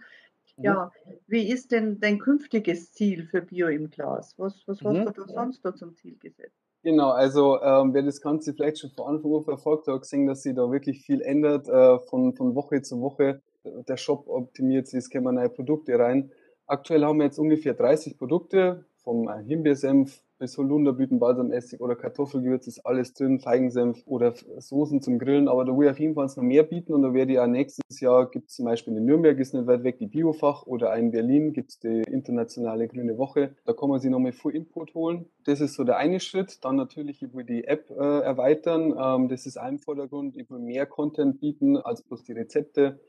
Mhm. 0.58 0.63
Ja, 0.63 0.91
wie 1.27 1.50
ist 1.50 1.72
denn 1.72 2.00
dein 2.00 2.20
künftiges 2.20 2.91
Ziel 2.91 3.25
für 3.25 3.41
Bio 3.41 3.67
im 3.67 3.89
Glas? 3.89 4.34
Was, 4.38 4.63
was 4.67 4.82
hast 4.82 4.98
mhm. 4.98 5.06
du 5.06 5.12
da 5.12 5.27
sonst 5.27 5.63
da 5.63 5.75
zum 5.75 5.96
Ziel 5.96 6.17
gesetzt? 6.17 6.58
Genau, 6.84 7.10
also 7.10 7.62
ähm, 7.62 7.94
wer 7.94 8.03
das 8.03 8.22
Ganze 8.22 8.53
vielleicht 8.53 8.79
schon 8.79 8.91
von 8.91 9.15
Anfang 9.15 9.36
an 9.36 9.44
verfolgt 9.44 9.88
hat, 9.88 10.01
gesehen, 10.01 10.25
dass 10.25 10.44
sich 10.44 10.56
da 10.56 10.72
wirklich 10.72 11.01
viel 11.01 11.22
ändert 11.22 11.67
äh, 11.67 12.00
von, 12.08 12.34
von 12.36 12.56
Woche 12.56 12.82
zu 12.82 13.01
Woche. 13.01 13.41
Der 13.63 13.98
Shop 13.98 14.27
optimiert 14.27 14.88
sich, 14.88 15.00
es 15.00 15.10
kommen 15.10 15.36
neue 15.36 15.50
Produkte 15.50 16.00
rein. 16.00 16.32
Aktuell 16.65 17.03
haben 17.03 17.17
wir 17.17 17.25
jetzt 17.25 17.39
ungefähr 17.39 17.74
30 17.74 18.17
Produkte, 18.17 18.86
vom 19.07 19.33
Himbeersenf 19.45 20.21
bis 20.37 20.57
Holunderblüten, 20.57 21.17
Balsamessig 21.17 21.79
oder 21.79 21.95
Kartoffelgewürz 21.95 22.67
ist 22.67 22.85
alles 22.85 23.13
drin, 23.13 23.39
Feigensenf 23.39 24.03
oder 24.05 24.33
Soßen 24.57 25.01
zum 25.01 25.17
Grillen, 25.17 25.47
aber 25.47 25.63
da 25.63 25.71
will 25.71 25.85
ich 25.85 25.91
auf 25.91 25.99
jeden 25.99 26.13
Fall 26.13 26.25
noch 26.25 26.43
mehr 26.43 26.63
bieten 26.63 26.93
und 26.93 27.03
da 27.03 27.13
werde 27.13 27.31
ich 27.31 27.39
auch 27.39 27.47
nächstes 27.47 28.01
Jahr, 28.01 28.29
gibt 28.29 28.49
es 28.49 28.57
zum 28.57 28.65
Beispiel 28.65 28.97
in 28.97 29.05
Nürnberg, 29.05 29.39
ist 29.39 29.53
nicht 29.53 29.65
weit 29.65 29.85
weg, 29.85 29.97
die 29.97 30.07
Biofach 30.07 30.67
oder 30.67 30.93
in 30.97 31.11
Berlin 31.11 31.53
gibt 31.53 31.69
es 31.69 31.79
die 31.79 32.01
internationale 32.01 32.89
Grüne 32.89 33.17
Woche, 33.17 33.55
da 33.63 33.71
kann 33.71 33.89
man 33.89 34.01
sich 34.01 34.11
nochmal 34.11 34.33
Full 34.33 34.53
Input 34.53 34.93
holen. 34.93 35.25
Das 35.45 35.61
ist 35.61 35.75
so 35.75 35.85
der 35.85 35.95
eine 35.95 36.19
Schritt, 36.19 36.65
dann 36.65 36.75
natürlich, 36.75 37.23
ich 37.23 37.33
will 37.33 37.45
die 37.45 37.63
App 37.63 37.89
äh, 37.89 38.19
erweitern, 38.19 38.93
ähm, 39.01 39.29
das 39.29 39.45
ist 39.45 39.55
ein 39.55 39.79
Vordergrund, 39.79 40.35
ich 40.35 40.49
will 40.49 40.59
mehr 40.59 40.85
Content 40.85 41.39
bieten 41.39 41.77
als 41.77 42.01
bloß 42.01 42.25
die 42.25 42.33
Rezepte, 42.33 42.99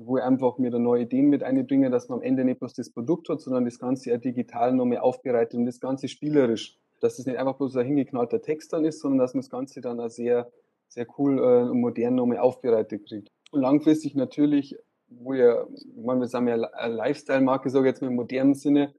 wo 0.00 0.16
ich 0.16 0.22
einfach 0.22 0.58
mir 0.58 0.70
da 0.70 0.78
neue 0.78 1.02
Ideen 1.02 1.28
mit 1.28 1.42
einbringe, 1.42 1.90
dass 1.90 2.08
man 2.08 2.20
am 2.20 2.24
Ende 2.24 2.44
nicht 2.44 2.60
bloß 2.60 2.72
das 2.74 2.90
Produkt 2.90 3.28
hat, 3.28 3.40
sondern 3.40 3.64
das 3.64 3.80
Ganze 3.80 4.10
ja 4.10 4.16
digital 4.16 4.72
nochmal 4.72 4.98
aufbereitet 4.98 5.58
und 5.58 5.66
das 5.66 5.80
Ganze 5.80 6.06
spielerisch. 6.06 6.78
Dass 7.00 7.18
es 7.18 7.26
nicht 7.26 7.38
einfach 7.38 7.56
bloß 7.56 7.76
ein 7.76 7.86
hingeknallter 7.86 8.40
Text 8.40 8.72
dann 8.72 8.84
ist, 8.84 9.00
sondern 9.00 9.18
dass 9.18 9.34
man 9.34 9.40
das 9.40 9.50
Ganze 9.50 9.80
dann 9.80 9.98
auch 9.98 10.08
sehr, 10.08 10.50
sehr 10.86 11.06
cool 11.18 11.38
äh, 11.38 11.68
und 11.68 11.80
modern 11.80 12.14
nochmal 12.14 12.38
aufbereitet 12.38 13.06
kriegt. 13.06 13.28
Und 13.50 13.60
langfristig 13.60 14.14
natürlich, 14.14 14.76
wo 15.08 15.32
ja, 15.32 15.66
ich 15.74 16.04
meine, 16.04 16.20
wir 16.20 16.28
sind 16.28 16.46
ja 16.46 16.54
eine 16.54 16.94
Lifestyle-Marke, 16.94 17.70
sage 17.70 17.86
ich 17.86 17.92
jetzt 17.92 18.00
mal 18.00 18.08
im 18.08 18.16
modernen 18.16 18.54
Sinne, 18.54 18.94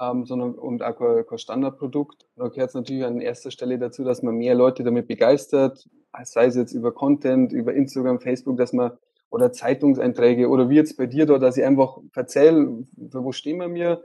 ähm, 0.00 0.24
sondern 0.24 0.54
und 0.54 0.82
auch 0.82 0.96
kein, 0.96 1.26
kein 1.26 1.38
Standardprodukt. 1.38 2.26
Da 2.36 2.46
gehört 2.48 2.68
es 2.68 2.74
natürlich 2.74 3.04
an 3.04 3.20
erster 3.20 3.50
Stelle 3.50 3.78
dazu, 3.78 4.04
dass 4.04 4.22
man 4.22 4.36
mehr 4.36 4.54
Leute 4.54 4.84
damit 4.84 5.08
begeistert, 5.08 5.88
sei 6.22 6.46
es 6.46 6.54
jetzt 6.54 6.74
über 6.74 6.92
Content, 6.92 7.52
über 7.52 7.74
Instagram, 7.74 8.20
Facebook, 8.20 8.56
dass 8.56 8.72
man 8.72 8.92
oder 9.34 9.50
Zeitungseinträge 9.50 10.48
oder 10.48 10.70
wie 10.70 10.76
jetzt 10.76 10.96
bei 10.96 11.06
dir 11.06 11.26
da, 11.26 11.38
dass 11.38 11.56
ich 11.56 11.64
einfach 11.64 11.98
erzähle, 12.14 12.84
wo 12.96 13.32
stehen 13.32 13.58
wir 13.58 13.66
mir 13.66 14.04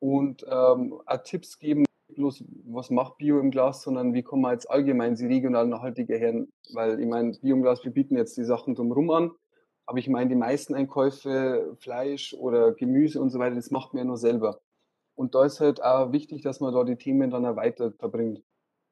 und 0.00 0.44
ähm, 0.46 1.00
auch 1.06 1.22
Tipps 1.24 1.58
geben, 1.58 1.86
bloß, 2.14 2.44
was 2.66 2.90
macht 2.90 3.16
Bio 3.16 3.40
im 3.40 3.50
Glas, 3.50 3.82
sondern 3.82 4.12
wie 4.12 4.22
kann 4.22 4.42
man 4.42 4.52
jetzt 4.52 4.70
allgemein 4.70 5.16
sie 5.16 5.28
regional 5.28 5.66
nachhaltiger 5.66 6.18
her? 6.18 6.44
Weil 6.74 7.00
ich 7.00 7.06
meine, 7.06 7.32
Bio 7.40 7.56
im 7.56 7.62
Glas, 7.62 7.84
wir 7.84 7.90
bieten 7.90 8.18
jetzt 8.18 8.36
die 8.36 8.44
Sachen 8.44 8.74
drumherum 8.74 9.10
an, 9.10 9.30
aber 9.86 9.96
ich 9.96 10.10
meine, 10.10 10.28
die 10.28 10.36
meisten 10.36 10.74
Einkäufe, 10.74 11.74
Fleisch 11.80 12.34
oder 12.34 12.72
Gemüse 12.72 13.18
und 13.18 13.30
so 13.30 13.38
weiter, 13.38 13.54
das 13.54 13.70
macht 13.70 13.94
man 13.94 14.02
ja 14.02 14.04
nur 14.04 14.18
selber. 14.18 14.60
Und 15.14 15.34
da 15.34 15.46
ist 15.46 15.60
halt 15.60 15.82
auch 15.82 16.12
wichtig, 16.12 16.42
dass 16.42 16.60
man 16.60 16.74
da 16.74 16.84
die 16.84 16.96
Themen 16.96 17.30
dann 17.30 17.46
auch 17.46 17.56
weiter 17.56 17.92
verbringt. 17.92 18.42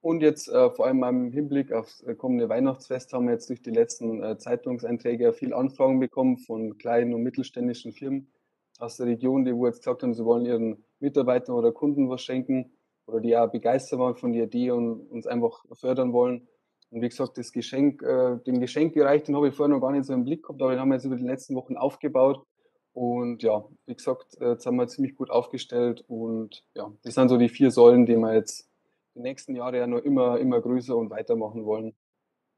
Und 0.05 0.21
jetzt 0.21 0.49
äh, 0.51 0.69
vor 0.69 0.85
allem 0.85 1.03
im 1.03 1.33
Hinblick 1.33 1.73
aufs 1.73 2.03
äh, 2.03 2.15
kommende 2.15 2.51
Weihnachtsfest 2.51 3.15
haben 3.15 3.25
wir 3.25 3.33
jetzt 3.33 3.49
durch 3.49 3.63
die 3.63 3.71
letzten 3.71 4.23
äh, 4.23 4.37
Zeitungseinträge 4.37 5.33
viel 5.33 5.55
Anfragen 5.55 5.99
bekommen 5.99 6.37
von 6.37 6.77
kleinen 6.77 7.15
und 7.15 7.23
mittelständischen 7.23 7.95
Firmen 7.95 8.31
aus 8.79 8.99
der 8.99 9.07
Region, 9.07 9.47
die 9.47 9.57
wo 9.57 9.65
jetzt 9.65 9.79
gesagt 9.79 10.03
haben, 10.03 10.13
sie 10.13 10.27
wollen 10.27 10.45
ihren 10.45 10.85
Mitarbeitern 11.01 11.55
oder 11.57 11.73
Kunden 11.73 12.11
was 12.11 12.21
schenken 12.21 12.71
oder 13.07 13.21
die 13.21 13.35
auch 13.35 13.51
begeistert 13.51 13.99
waren 13.99 14.15
von 14.15 14.35
der 14.35 14.45
Idee 14.45 14.73
und 14.73 15.11
uns 15.11 15.27
einfach 15.27 15.65
fördern 15.73 16.13
wollen. 16.13 16.49
Und 16.91 17.01
wie 17.01 17.09
gesagt, 17.09 17.39
das 17.39 17.51
Geschenk, 17.51 18.03
äh, 18.03 18.37
den 18.47 18.61
Geschenkbereich, 18.61 19.23
den 19.23 19.35
habe 19.35 19.49
ich 19.49 19.55
vorher 19.55 19.75
noch 19.75 19.81
gar 19.81 19.93
nicht 19.93 20.05
so 20.05 20.13
im 20.13 20.25
Blick 20.25 20.43
gehabt, 20.43 20.61
aber 20.61 20.73
den 20.73 20.81
haben 20.81 20.91
wir 20.91 20.97
jetzt 20.97 21.07
über 21.07 21.17
die 21.17 21.25
letzten 21.25 21.55
Wochen 21.55 21.79
aufgebaut. 21.79 22.45
Und 22.93 23.43
ja, 23.43 23.65
wie 23.87 23.95
gesagt, 23.95 24.37
äh, 24.39 24.51
jetzt 24.51 24.67
haben 24.67 24.77
wir 24.77 24.87
ziemlich 24.87 25.17
gut 25.17 25.31
aufgestellt 25.31 26.05
und 26.09 26.63
ja, 26.75 26.93
das 27.03 27.15
sind 27.15 27.31
so 27.31 27.39
die 27.39 27.49
vier 27.49 27.71
Säulen, 27.71 28.05
die 28.05 28.17
wir 28.17 28.35
jetzt 28.35 28.69
die 29.15 29.21
nächsten 29.21 29.55
Jahre 29.55 29.79
ja 29.79 29.87
nur 29.87 30.05
immer, 30.05 30.39
immer 30.39 30.61
größer 30.61 30.97
und 30.97 31.11
weitermachen 31.11 31.65
wollen. 31.65 31.95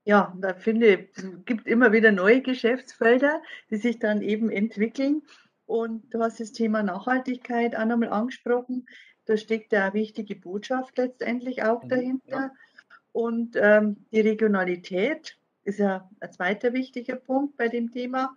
Ja, 0.04 0.32
da 0.38 0.54
finde 0.54 0.86
ich, 0.86 1.08
es 1.16 1.44
gibt 1.44 1.66
immer 1.66 1.92
wieder 1.92 2.12
neue 2.12 2.40
Geschäftsfelder, 2.40 3.42
die 3.70 3.76
sich 3.76 3.98
dann 3.98 4.22
eben 4.22 4.50
entwickeln. 4.50 5.22
Und 5.66 6.14
du 6.14 6.20
hast 6.20 6.38
das 6.38 6.52
Thema 6.52 6.82
Nachhaltigkeit 6.84 7.76
auch 7.76 7.86
nochmal 7.86 8.10
angesprochen. 8.10 8.86
Da 9.24 9.36
steckt 9.36 9.72
ja 9.72 9.86
eine 9.86 9.94
wichtige 9.94 10.36
Botschaft 10.36 10.96
letztendlich 10.96 11.64
auch 11.64 11.82
mhm, 11.82 11.88
dahinter. 11.88 12.36
Ja. 12.36 12.52
Und 13.10 13.56
ähm, 13.56 14.06
die 14.12 14.20
Regionalität 14.20 15.36
ist 15.64 15.80
ja 15.80 16.08
ein 16.20 16.32
zweiter 16.32 16.72
wichtiger 16.72 17.16
Punkt 17.16 17.56
bei 17.56 17.66
dem 17.68 17.90
Thema. 17.90 18.36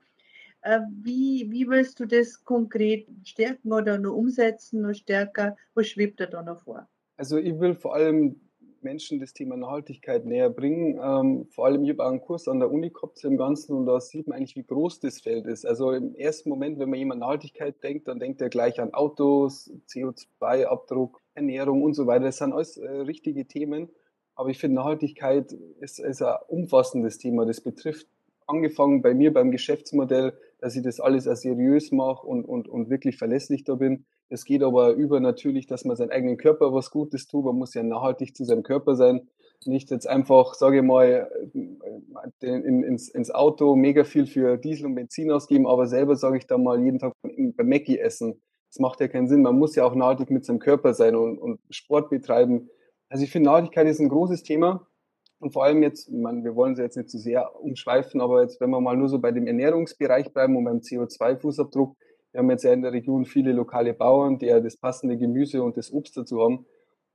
Äh, 0.61 0.79
wie, 0.89 1.51
wie 1.51 1.67
willst 1.69 1.99
du 1.99 2.05
das 2.05 2.43
konkret 2.43 3.07
stärken 3.23 3.71
oder 3.71 3.99
nur 3.99 4.15
umsetzen, 4.15 4.81
nur 4.81 4.95
stärker? 4.95 5.55
Was 5.75 5.88
schwebt 5.88 6.19
da 6.19 6.25
da 6.25 6.41
noch 6.41 6.63
vor? 6.63 6.89
Also 7.19 7.38
ich 7.38 7.59
will 7.59 7.75
vor 7.75 7.95
allem 7.95 8.39
Menschen 8.81 9.19
das 9.19 9.33
Thema 9.33 9.57
Nachhaltigkeit 9.57 10.25
näher 10.25 10.49
bringen. 10.49 10.97
Ähm, 11.03 11.47
vor 11.49 11.65
allem, 11.65 11.83
ich 11.83 11.89
habe 11.89 12.05
auch 12.05 12.11
einen 12.11 12.21
Kurs 12.21 12.47
an 12.47 12.59
der 12.59 12.71
Uni 12.71 12.91
gehabt 12.91 13.21
im 13.25 13.35
Ganzen 13.35 13.75
und 13.75 13.85
da 13.88 13.99
sieht 13.99 14.27
man 14.27 14.38
eigentlich, 14.38 14.55
wie 14.55 14.63
groß 14.63 15.01
das 15.01 15.19
Feld 15.19 15.45
ist. 15.45 15.65
Also 15.65 15.91
im 15.91 16.15
ersten 16.15 16.47
Moment, 16.47 16.79
wenn 16.79 16.89
man 16.89 16.97
jemand 16.97 17.19
Nachhaltigkeit 17.19 17.83
denkt, 17.83 18.07
dann 18.07 18.21
denkt 18.21 18.39
er 18.39 18.47
gleich 18.47 18.79
an 18.79 18.93
Autos, 18.93 19.69
CO2-Abdruck, 19.89 21.21
Ernährung 21.33 21.83
und 21.83 21.93
so 21.93 22.07
weiter. 22.07 22.23
Das 22.23 22.38
sind 22.38 22.53
alles 22.53 22.77
äh, 22.77 22.89
richtige 22.89 23.45
Themen. 23.45 23.89
Aber 24.35 24.47
ich 24.47 24.57
finde, 24.57 24.77
Nachhaltigkeit 24.77 25.51
ist, 25.81 25.99
ist 25.99 26.21
ein 26.21 26.38
umfassendes 26.47 27.17
Thema. 27.17 27.45
Das 27.45 27.59
betrifft 27.59 28.07
angefangen 28.50 29.01
bei 29.01 29.13
mir 29.13 29.34
beim 29.34 29.51
Geschäftsmodell, 29.51 30.34
dass 30.60 30.75
ich 30.75 30.84
das 30.84 31.00
alles 31.00 31.27
als 31.27 31.41
seriös 31.41 31.91
mache 31.91 32.25
und, 32.25 32.44
und, 32.46 32.68
und 32.68 32.89
wirklich 32.89 33.18
verlässlich 33.18 33.63
da 33.63 33.75
bin. 33.75 34.06
Es 34.29 34.46
geht 34.46 34.63
aber 34.63 34.91
über 34.91 35.20
natürlich, 35.20 35.68
dass 35.68 35.86
man 35.86 35.96
seinen 35.96 36.12
eigenen 36.12 36.38
Körper 36.38 36.74
was 36.74 36.91
Gutes 36.91 37.27
tut. 37.27 37.46
Man 37.46 37.56
muss 37.56 37.74
ja 37.74 37.84
nachhaltig 37.84 38.36
zu 38.36 38.46
seinem 38.46 38.63
Körper 38.63 38.96
sein. 38.96 39.27
Nicht 39.65 39.91
jetzt 39.91 40.08
einfach, 40.08 40.53
sage 40.53 40.77
ich 40.77 40.84
mal, 40.84 41.29
in, 42.39 42.84
ins, 42.84 43.10
ins 43.10 43.32
Auto 43.32 43.75
mega 43.75 44.03
viel 44.03 44.25
für 44.25 44.58
Diesel 44.58 44.86
und 44.86 44.96
Benzin 44.96 45.32
ausgeben, 45.32 45.68
aber 45.68 45.88
selber 45.88 46.15
sage 46.15 46.38
ich 46.38 46.48
da 46.48 46.58
mal 46.58 46.82
jeden 46.82 47.00
Tag 47.00 47.13
beim 47.22 47.70
Mackie 47.70 48.00
essen. 48.00 48.41
Das 48.70 48.79
macht 48.79 49.01
ja 49.01 49.08
keinen 49.08 49.27
Sinn. 49.27 49.41
Man 49.41 49.58
muss 49.58 49.75
ja 49.75 49.84
auch 49.84 49.96
nachhaltig 49.96 50.29
mit 50.29 50.46
seinem 50.46 50.60
Körper 50.60 50.94
sein 50.94 51.15
und, 51.15 51.38
und 51.39 51.60
Sport 51.72 52.10
betreiben. 52.10 52.70
Also 53.10 53.24
ich 53.24 53.32
finde, 53.32 53.50
Nachhaltigkeit 53.50 53.88
ist 53.88 54.00
ein 54.00 54.10
großes 54.10 54.44
Thema. 54.44 54.88
Und 55.39 55.51
vor 55.53 55.63
allem 55.63 55.81
jetzt, 55.84 56.10
ich 56.10 56.17
meine, 56.17 56.43
wir 56.43 56.55
wollen 56.55 56.75
sie 56.75 56.81
jetzt 56.81 56.98
nicht 56.98 57.10
zu 57.10 57.17
sehr 57.17 57.55
umschweifen, 57.62 58.19
aber 58.19 58.41
jetzt, 58.41 58.60
wenn 58.60 58.69
wir 58.69 58.81
mal 58.81 58.98
nur 58.98 59.08
so 59.08 59.19
bei 59.19 59.31
dem 59.31 59.48
Ernährungsbereich 59.48 60.34
bleiben 60.34 60.58
und 60.58 60.65
beim 60.65 60.79
CO2-Fußabdruck, 60.79 61.96
wir 62.31 62.39
haben 62.39 62.50
jetzt 62.51 62.63
ja 62.63 62.74
in 62.74 62.81
der 62.81 62.91
Region 62.91 63.25
viele 63.25 63.53
lokale 63.53 63.93
Bauern, 63.93 64.38
die 64.38 64.48
ja 64.48 64.60
das 64.60 64.77
passende 64.77 65.17
Gemüse 65.17 65.63
und 65.63 65.77
das 65.77 65.91
Obst 65.91 66.15
dazu 66.17 66.41
haben. 66.41 66.65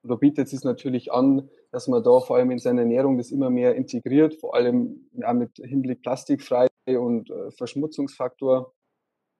Und 0.02 0.10
da 0.10 0.16
bietet 0.16 0.52
es 0.52 0.64
natürlich 0.64 1.12
an, 1.12 1.48
dass 1.70 1.86
man 1.86 2.02
da 2.02 2.18
vor 2.20 2.36
allem 2.36 2.50
in 2.50 2.58
seiner 2.58 2.82
Ernährung 2.82 3.16
das 3.16 3.30
immer 3.30 3.50
mehr 3.50 3.74
integriert, 3.74 4.34
vor 4.34 4.54
allem 4.54 5.08
ja, 5.12 5.32
mit 5.32 5.56
Hinblick 5.56 6.02
plastikfrei 6.02 6.66
und 6.86 7.30
äh, 7.30 7.50
Verschmutzungsfaktor. 7.52 8.72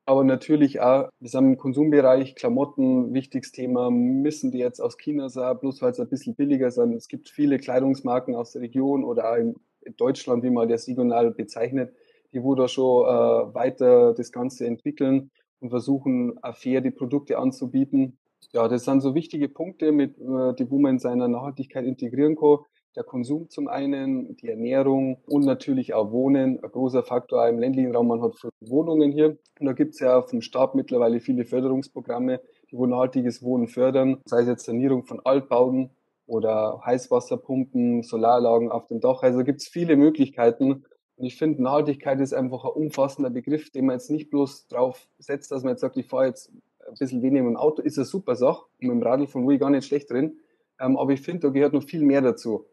Aber 0.07 0.23
natürlich 0.23 0.81
auch, 0.81 1.09
wir 1.19 1.31
sind 1.31 1.45
im 1.47 1.57
Konsumbereich, 1.57 2.35
Klamotten, 2.35 3.15
wichtiges 3.15 3.53
Thema, 3.53 3.91
müssen 3.91 4.51
die 4.51 4.59
jetzt 4.59 4.81
aus 4.81 4.99
China 4.99 5.31
sein, 5.31 5.59
bloß 5.59 5.81
weil 5.81 5.93
es 5.93 6.01
ein 6.01 6.09
bisschen 6.09 6.35
billiger 6.35 6.71
sind. 6.71 6.93
Es 6.93 7.09
gibt 7.09 7.31
viele 7.31 7.59
Kleidungsmarken 7.59 8.35
aus 8.35 8.53
der 8.53 8.61
Region 8.61 9.03
oder 9.05 9.31
auch 9.33 9.37
in, 9.37 9.55
Deutschland, 9.99 10.43
wie 10.43 10.51
man 10.51 10.67
das 10.67 10.89
regional 10.89 11.31
bezeichnet, 11.31 11.95
die 12.33 12.43
wo 12.43 12.55
da 12.55 12.69
schon 12.69 13.05
äh, 13.05 13.55
weiter 13.55 14.15
das 14.15 14.33
Ganze 14.33 14.67
entwickeln 14.67 15.31
und 15.61 15.69
versuchen, 15.69 16.39
fair 16.55 16.81
die 16.81 16.91
Produkte 16.91 17.37
anzubieten. 17.37 18.17
Ja, 18.53 18.67
das 18.67 18.85
sind 18.85 19.03
so 19.03 19.15
wichtige 19.15 19.51
Punkte, 19.51 19.93
mit, 19.93 20.19
äh, 20.19 20.55
die 20.55 20.71
wo 20.71 20.79
man 20.79 20.93
in 20.93 20.99
seiner 21.01 21.29
Nachhaltigkeit 21.29 21.85
integrieren 21.85 22.35
kann. 22.35 22.61
Der 22.97 23.05
Konsum 23.05 23.51
zum 23.51 23.67
einen, 23.69 24.37
die 24.37 24.49
Ernährung 24.49 25.19
und 25.27 25.45
natürlich 25.45 25.95
auch 25.95 26.13
Wohnen. 26.13 26.61
Ein 26.63 26.71
großer 26.71 27.03
Faktor 27.03 27.49
im 27.49 27.59
ländlichen 27.59 27.95
Raum, 27.95 28.09
man 28.09 28.23
hat 28.23 28.35
Wohnungen 28.61 29.11
hier. 29.11 29.37
Und 29.59 29.67
da 29.67 29.73
gibt 29.73 29.95
es 29.95 30.01
ja 30.01 30.23
vom 30.23 30.41
Staat 30.41 30.75
mittlerweile 30.75 31.21
viele 31.21 31.45
Förderungsprogramme, 31.45 32.41
die 32.71 32.77
wo 32.77 32.87
nachhaltiges 32.87 33.43
Wohnen 33.43 33.67
fördern. 33.67 34.21
Sei 34.27 34.43
es 34.43 34.49
jetzt 34.49 34.65
Sanierung 34.65 35.05
von 35.05 35.21
Altbauten 35.25 35.91
oder 36.27 36.81
Heißwasserpumpen, 36.85 38.03
Solaranlagen 38.03 38.71
auf 38.71 38.87
dem 38.87 39.01
Dach. 39.01 39.23
Also 39.23 39.43
gibt 39.43 39.61
es 39.61 39.69
viele 39.69 39.97
Möglichkeiten, 39.97 40.85
und 41.17 41.27
ich 41.27 41.37
finde, 41.37 41.63
Nachhaltigkeit 41.63 42.21
ist 42.21 42.33
einfach 42.33 42.65
ein 42.65 42.73
umfassender 42.73 43.31
Begriff, 43.31 43.71
den 43.71 43.87
man 43.87 43.97
jetzt 43.97 44.11
nicht 44.11 44.31
bloß 44.31 44.67
drauf 44.67 45.07
setzt, 45.19 45.53
dass 45.53 45.63
man 45.63 45.73
jetzt 45.73 45.81
sagt, 45.81 45.97
ich 45.97 46.07
fahre 46.07 46.27
jetzt 46.27 46.51
ein 46.87 46.95
bisschen 46.99 47.23
weniger 47.23 47.45
mit 47.45 47.53
dem 47.53 47.57
Auto, 47.57 47.83
ist 47.83 47.99
eine 47.99 48.05
super 48.05 48.35
Sache. 48.35 48.65
Und 48.81 48.89
mit 48.89 48.91
dem 48.91 49.03
Radl 49.03 49.27
von 49.27 49.45
Wui 49.45 49.59
gar 49.59 49.71
nicht 49.71 49.87
schlecht 49.87 50.11
drin. 50.11 50.39
Ähm, 50.81 50.97
aber 50.97 51.13
ich 51.13 51.21
finde, 51.21 51.47
da 51.47 51.49
gehört 51.51 51.73
noch 51.73 51.85
viel 51.85 52.03
mehr 52.03 52.21
dazu. 52.21 52.67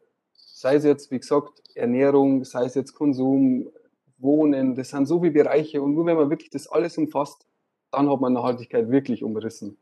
Sei 0.62 0.76
es 0.76 0.84
jetzt, 0.84 1.10
wie 1.10 1.20
gesagt, 1.20 1.60
Ernährung, 1.74 2.44
sei 2.44 2.66
es 2.66 2.76
jetzt 2.76 2.94
Konsum, 2.94 3.72
Wohnen, 4.20 4.76
das 4.76 4.90
sind 4.90 5.08
so 5.08 5.20
viele 5.20 5.32
Bereiche. 5.32 5.82
Und 5.82 5.96
nur 5.96 6.06
wenn 6.06 6.18
man 6.18 6.30
wirklich 6.30 6.52
das 6.52 6.68
alles 6.68 7.00
umfasst, 7.00 7.48
dann 7.90 8.08
hat 8.08 8.22
man 8.22 8.34
Nachhaltigkeit 8.34 8.92
wirklich 8.92 9.24
umrissen. 9.24 9.80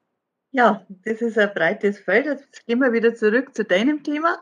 Ja, 0.52 0.86
das 1.04 1.22
ist 1.22 1.38
ein 1.38 1.52
breites 1.54 2.00
Feld. 2.00 2.28
Jetzt 2.28 2.66
gehen 2.66 2.80
wir 2.80 2.94
wieder 2.94 3.14
zurück 3.14 3.54
zu 3.54 3.66
deinem 3.66 4.04
Thema. 4.04 4.38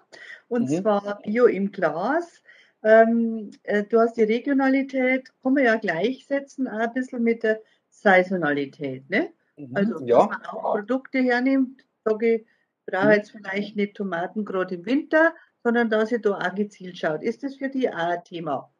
Und 0.48 0.70
mhm. 0.70 0.76
zwar 0.76 1.20
Bio 1.24 1.48
im 1.48 1.72
Glas. 1.72 2.44
Ähm, 2.84 3.50
äh, 3.64 3.84
du 3.86 4.00
hast 4.00 4.16
die 4.18 4.22
Regionalität, 4.22 5.32
kann 5.42 5.56
man 5.56 5.64
ja 5.64 5.78
gleichsetzen, 5.78 6.68
auch 6.68 6.78
ein 6.78 6.94
bisschen 6.94 7.24
mit 7.24 7.42
der 7.42 7.62
Saisonalität. 7.90 9.10
Ne? 9.10 9.34
Mhm, 9.58 9.76
also, 9.76 10.06
ja. 10.06 10.20
dass 10.20 10.38
man 10.38 10.46
auch 10.46 10.74
Produkte 10.76 11.18
hernimmt, 11.18 11.84
sage 12.06 12.36
ich, 12.36 12.46
brauche 12.86 13.14
jetzt 13.14 13.32
vielleicht 13.32 13.76
nicht 13.76 13.96
Tomaten 13.96 14.46
gerade 14.46 14.76
im 14.76 14.86
Winter, 14.86 15.34
sondern 15.68 15.90
dass 15.90 16.14
ihr 16.14 16.22
da 16.22 16.38
auch 16.38 16.56
gezielt 16.56 16.98
schaut. 16.98 17.22
Ist 17.22 17.44
das 17.44 17.58
für 17.58 17.68
dich 17.68 17.90
auch 17.90 17.96
ein 17.98 18.24
Thema? 18.24 18.72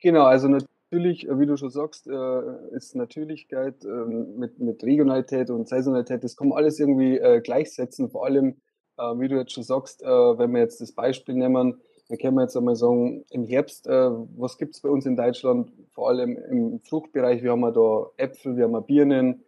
Genau, 0.00 0.22
also 0.22 0.46
natürlich, 0.46 1.28
äh, 1.28 1.36
wie 1.40 1.46
du 1.46 1.56
schon 1.56 1.70
sagst, 1.70 2.06
äh, 2.06 2.76
ist 2.76 2.94
Natürlichkeit 2.94 3.84
ähm, 3.84 4.36
mit, 4.36 4.60
mit 4.60 4.84
Regionalität 4.84 5.50
und 5.50 5.68
Saisonalität, 5.68 6.22
das 6.22 6.36
kann 6.36 6.50
man 6.50 6.58
alles 6.58 6.78
irgendwie 6.78 7.20
gleichsetzen. 7.42 8.08
Vor 8.08 8.24
allem, 8.24 8.60
wie 8.96 9.28
du 9.28 9.36
jetzt 9.36 9.52
schon 9.52 9.64
sagst, 9.64 10.02
wenn 10.02 10.52
wir 10.52 10.60
jetzt 10.60 10.80
das 10.80 10.92
Beispiel 10.92 11.36
nehmen, 11.36 11.80
da 12.08 12.16
können 12.16 12.36
wir 12.36 12.42
jetzt 12.42 12.56
einmal 12.56 12.76
sagen, 12.76 13.24
im 13.30 13.44
Herbst, 13.44 13.86
äh, 13.86 14.10
was 14.36 14.56
gibt 14.58 14.74
es 14.74 14.80
bei 14.80 14.88
uns 14.88 15.06
in 15.06 15.16
Deutschland? 15.16 15.72
Vor 15.92 16.08
allem 16.08 16.36
im 16.36 16.80
Fruchtbereich, 16.80 17.42
wir 17.42 17.50
haben 17.50 17.72
da 17.72 18.06
Äpfel, 18.16 18.56
wir 18.56 18.64
haben 18.64 18.86
Birnen. 18.86 19.44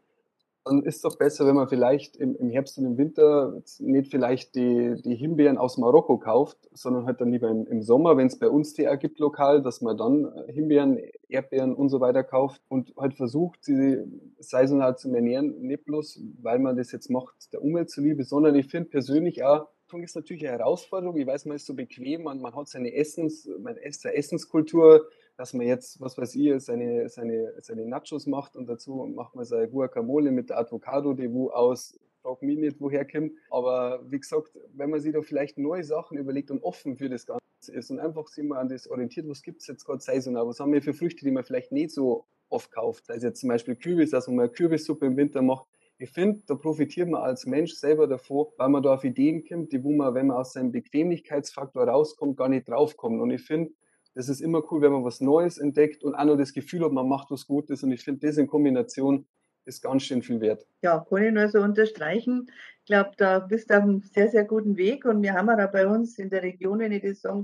Dann 0.65 0.83
ist 0.83 0.97
es 0.97 1.03
doch 1.03 1.17
besser, 1.17 1.47
wenn 1.47 1.55
man 1.55 1.69
vielleicht 1.69 2.17
im, 2.17 2.37
im 2.37 2.51
Herbst 2.51 2.77
und 2.79 2.85
im 2.85 2.99
Winter 2.99 3.63
nicht 3.79 4.11
vielleicht 4.11 4.55
die, 4.55 4.95
die 5.03 5.15
Himbeeren 5.15 5.57
aus 5.57 5.79
Marokko 5.79 6.19
kauft, 6.19 6.59
sondern 6.73 7.07
halt 7.07 7.21
dann 7.21 7.33
lieber 7.33 7.49
im, 7.49 7.67
im 7.67 7.83
Sommer, 7.83 8.17
wenn 8.17 8.27
es 8.27 8.39
bei 8.39 8.49
uns 8.49 8.75
die 8.75 8.87
gibt 8.99 9.19
lokal, 9.19 9.63
dass 9.63 9.81
man 9.81 9.97
dann 9.97 10.31
Himbeeren, 10.49 10.99
Erdbeeren 11.29 11.75
und 11.75 11.89
so 11.89 12.01
weiter 12.01 12.23
kauft 12.23 12.61
und 12.69 12.93
halt 12.99 13.15
versucht, 13.15 13.65
sie 13.65 13.99
saisonal 14.39 14.99
zu 14.99 15.13
ernähren. 15.15 15.61
Nicht 15.63 15.85
bloß, 15.85 16.21
weil 16.43 16.59
man 16.59 16.77
das 16.77 16.93
jetzt 16.93 17.11
macht, 17.11 17.53
der 17.53 17.63
Umwelt 17.63 17.89
zuliebe, 17.89 18.25
sondern 18.25 18.55
ich 18.55 18.67
finde 18.67 18.91
persönlich 18.91 19.43
auch, 19.45 19.69
ist 19.99 20.15
natürlich 20.15 20.47
eine 20.47 20.59
Herausforderung. 20.59 21.17
Ich 21.17 21.27
weiß, 21.27 21.47
man 21.47 21.57
ist 21.57 21.67
so 21.67 21.75
bequem, 21.75 22.23
man, 22.23 22.41
man 22.41 22.55
hat 22.55 22.69
seine 22.69 22.95
Essens, 22.95 23.49
man 23.59 23.77
isst 23.77 24.03
seine 24.03 24.15
Essenskultur, 24.15 25.07
dass 25.41 25.55
man 25.55 25.67
jetzt, 25.67 25.99
was 26.03 26.19
weiß 26.19 26.35
ich, 26.35 26.63
seine, 26.63 27.09
seine, 27.09 27.55
seine 27.63 27.87
Nachos 27.87 28.27
macht 28.27 28.57
und 28.57 28.67
dazu 28.67 29.07
macht 29.07 29.35
man 29.35 29.47
seine 29.47 29.71
Guacamole 29.71 30.33
mit 30.33 30.51
der 30.51 30.59
Avocado, 30.59 31.15
die 31.15 31.33
wo 31.33 31.49
aus, 31.49 31.99
frag 32.21 32.43
mich 32.43 32.59
nicht, 32.59 32.77
woher 32.79 33.07
kommt. 33.07 33.33
Aber 33.49 34.05
wie 34.07 34.21
gesagt, 34.21 34.51
wenn 34.75 34.91
man 34.91 35.01
sich 35.01 35.15
da 35.15 35.23
vielleicht 35.23 35.57
neue 35.57 35.83
Sachen 35.83 36.19
überlegt 36.19 36.51
und 36.51 36.63
offen 36.63 36.99
für 36.99 37.09
das 37.09 37.25
Ganze 37.25 37.41
ist 37.73 37.91
und 37.91 38.01
einfach 38.01 38.29
sich 38.29 38.45
mal 38.45 38.59
an 38.59 38.69
das 38.69 38.87
orientiert, 38.87 39.27
was 39.31 39.41
gibt 39.41 39.63
es 39.63 39.67
jetzt 39.67 39.87
gerade 39.87 40.03
saisonal, 40.03 40.47
was 40.47 40.61
haben 40.61 40.75
wir 40.75 40.83
für 40.83 40.93
Früchte, 40.93 41.25
die 41.25 41.31
man 41.31 41.43
vielleicht 41.43 41.73
nicht 41.73 41.91
so 41.91 42.27
oft 42.51 42.71
kauft. 42.71 43.09
Ist 43.09 43.23
jetzt 43.23 43.41
zum 43.41 43.49
Beispiel 43.49 43.77
Kürbis, 43.77 44.11
dass 44.11 44.27
man 44.27 44.37
mal 44.37 44.51
Kürbissuppe 44.51 45.07
im 45.07 45.17
Winter 45.17 45.41
macht, 45.41 45.65
Ich 45.97 46.11
finde, 46.11 46.43
da 46.49 46.55
profitiert 46.55 47.09
man 47.09 47.23
als 47.23 47.47
Mensch 47.47 47.73
selber 47.73 48.07
davon, 48.07 48.49
weil 48.59 48.69
man 48.69 48.83
da 48.83 48.93
auf 48.93 49.05
Ideen 49.05 49.43
kommt, 49.49 49.73
die 49.73 49.83
wo 49.83 49.91
man, 49.91 50.13
wenn 50.13 50.27
man 50.27 50.37
aus 50.37 50.53
seinem 50.53 50.71
Bequemlichkeitsfaktor 50.71 51.85
rauskommt, 51.85 52.37
gar 52.37 52.51
nicht 52.51 52.69
draufkommt. 52.69 53.23
Und 53.23 53.31
ich 53.31 53.41
finde, 53.41 53.73
das 54.21 54.29
ist 54.29 54.43
immer 54.43 54.63
cool, 54.71 54.83
wenn 54.83 54.93
man 54.93 55.03
was 55.03 55.23
Neues 55.23 55.57
entdeckt 55.57 56.05
und 56.05 56.15
auch 56.15 56.25
noch 56.25 56.37
das 56.37 56.53
Gefühl 56.53 56.85
hat, 56.85 56.93
man 56.93 57.09
macht 57.09 57.31
was 57.31 57.47
Gutes. 57.47 57.83
Und 57.83 57.91
ich 57.91 58.05
finde, 58.05 58.27
das 58.27 58.37
in 58.37 58.47
Kombination 58.47 59.27
ist 59.65 59.81
ganz 59.81 60.03
schön 60.03 60.23
viel 60.23 60.43
wert. 60.43 60.67
Ja, 60.83 61.07
kann 61.09 61.23
ich 61.23 61.33
nur 61.33 61.49
so 61.49 61.61
unterstreichen. 61.61 62.51
Ich 62.81 62.85
glaube, 62.85 63.13
da 63.17 63.39
bist 63.39 63.71
du 63.71 63.79
auf 63.79 63.83
einem 63.83 64.03
sehr, 64.03 64.29
sehr 64.29 64.45
guten 64.45 64.77
Weg. 64.77 65.07
Und 65.07 65.23
wir 65.23 65.33
haben 65.33 65.49
ja 65.49 65.67
bei 65.67 65.87
uns 65.87 66.19
in 66.19 66.29
der 66.29 66.43
Region, 66.43 66.81
wenn 66.81 66.93
ich 66.93 67.03
das 67.03 67.23
sagen 67.23 67.43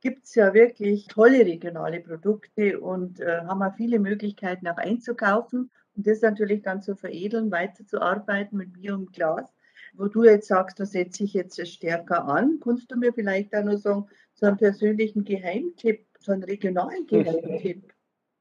gibt 0.00 0.24
es 0.24 0.34
ja 0.34 0.52
wirklich 0.52 1.06
tolle 1.06 1.40
regionale 1.40 2.00
Produkte 2.00 2.80
und 2.80 3.20
äh, 3.20 3.42
haben 3.42 3.62
auch 3.62 3.74
viele 3.76 3.98
Möglichkeiten 3.98 4.66
auch 4.66 4.78
einzukaufen 4.78 5.70
und 5.94 6.06
das 6.06 6.22
natürlich 6.22 6.62
dann 6.62 6.82
zu 6.82 6.96
veredeln, 6.96 7.50
weiterzuarbeiten 7.50 8.56
mit 8.56 8.72
Bier 8.72 8.94
und 8.94 9.12
Glas. 9.12 9.44
Wo 9.92 10.06
du 10.06 10.24
jetzt 10.24 10.48
sagst, 10.48 10.80
da 10.80 10.86
setze 10.86 11.24
ich 11.24 11.34
jetzt 11.34 11.64
stärker 11.68 12.24
an, 12.24 12.58
kannst 12.64 12.90
du 12.90 12.96
mir 12.96 13.12
vielleicht 13.12 13.54
auch 13.54 13.64
noch 13.64 13.76
sagen, 13.76 14.06
so 14.40 14.46
einen 14.46 14.56
persönlichen 14.56 15.24
Geheimtipp, 15.24 16.06
so 16.18 16.32
einen 16.32 16.44
regionalen 16.44 17.06
Geheimtipp? 17.06 17.92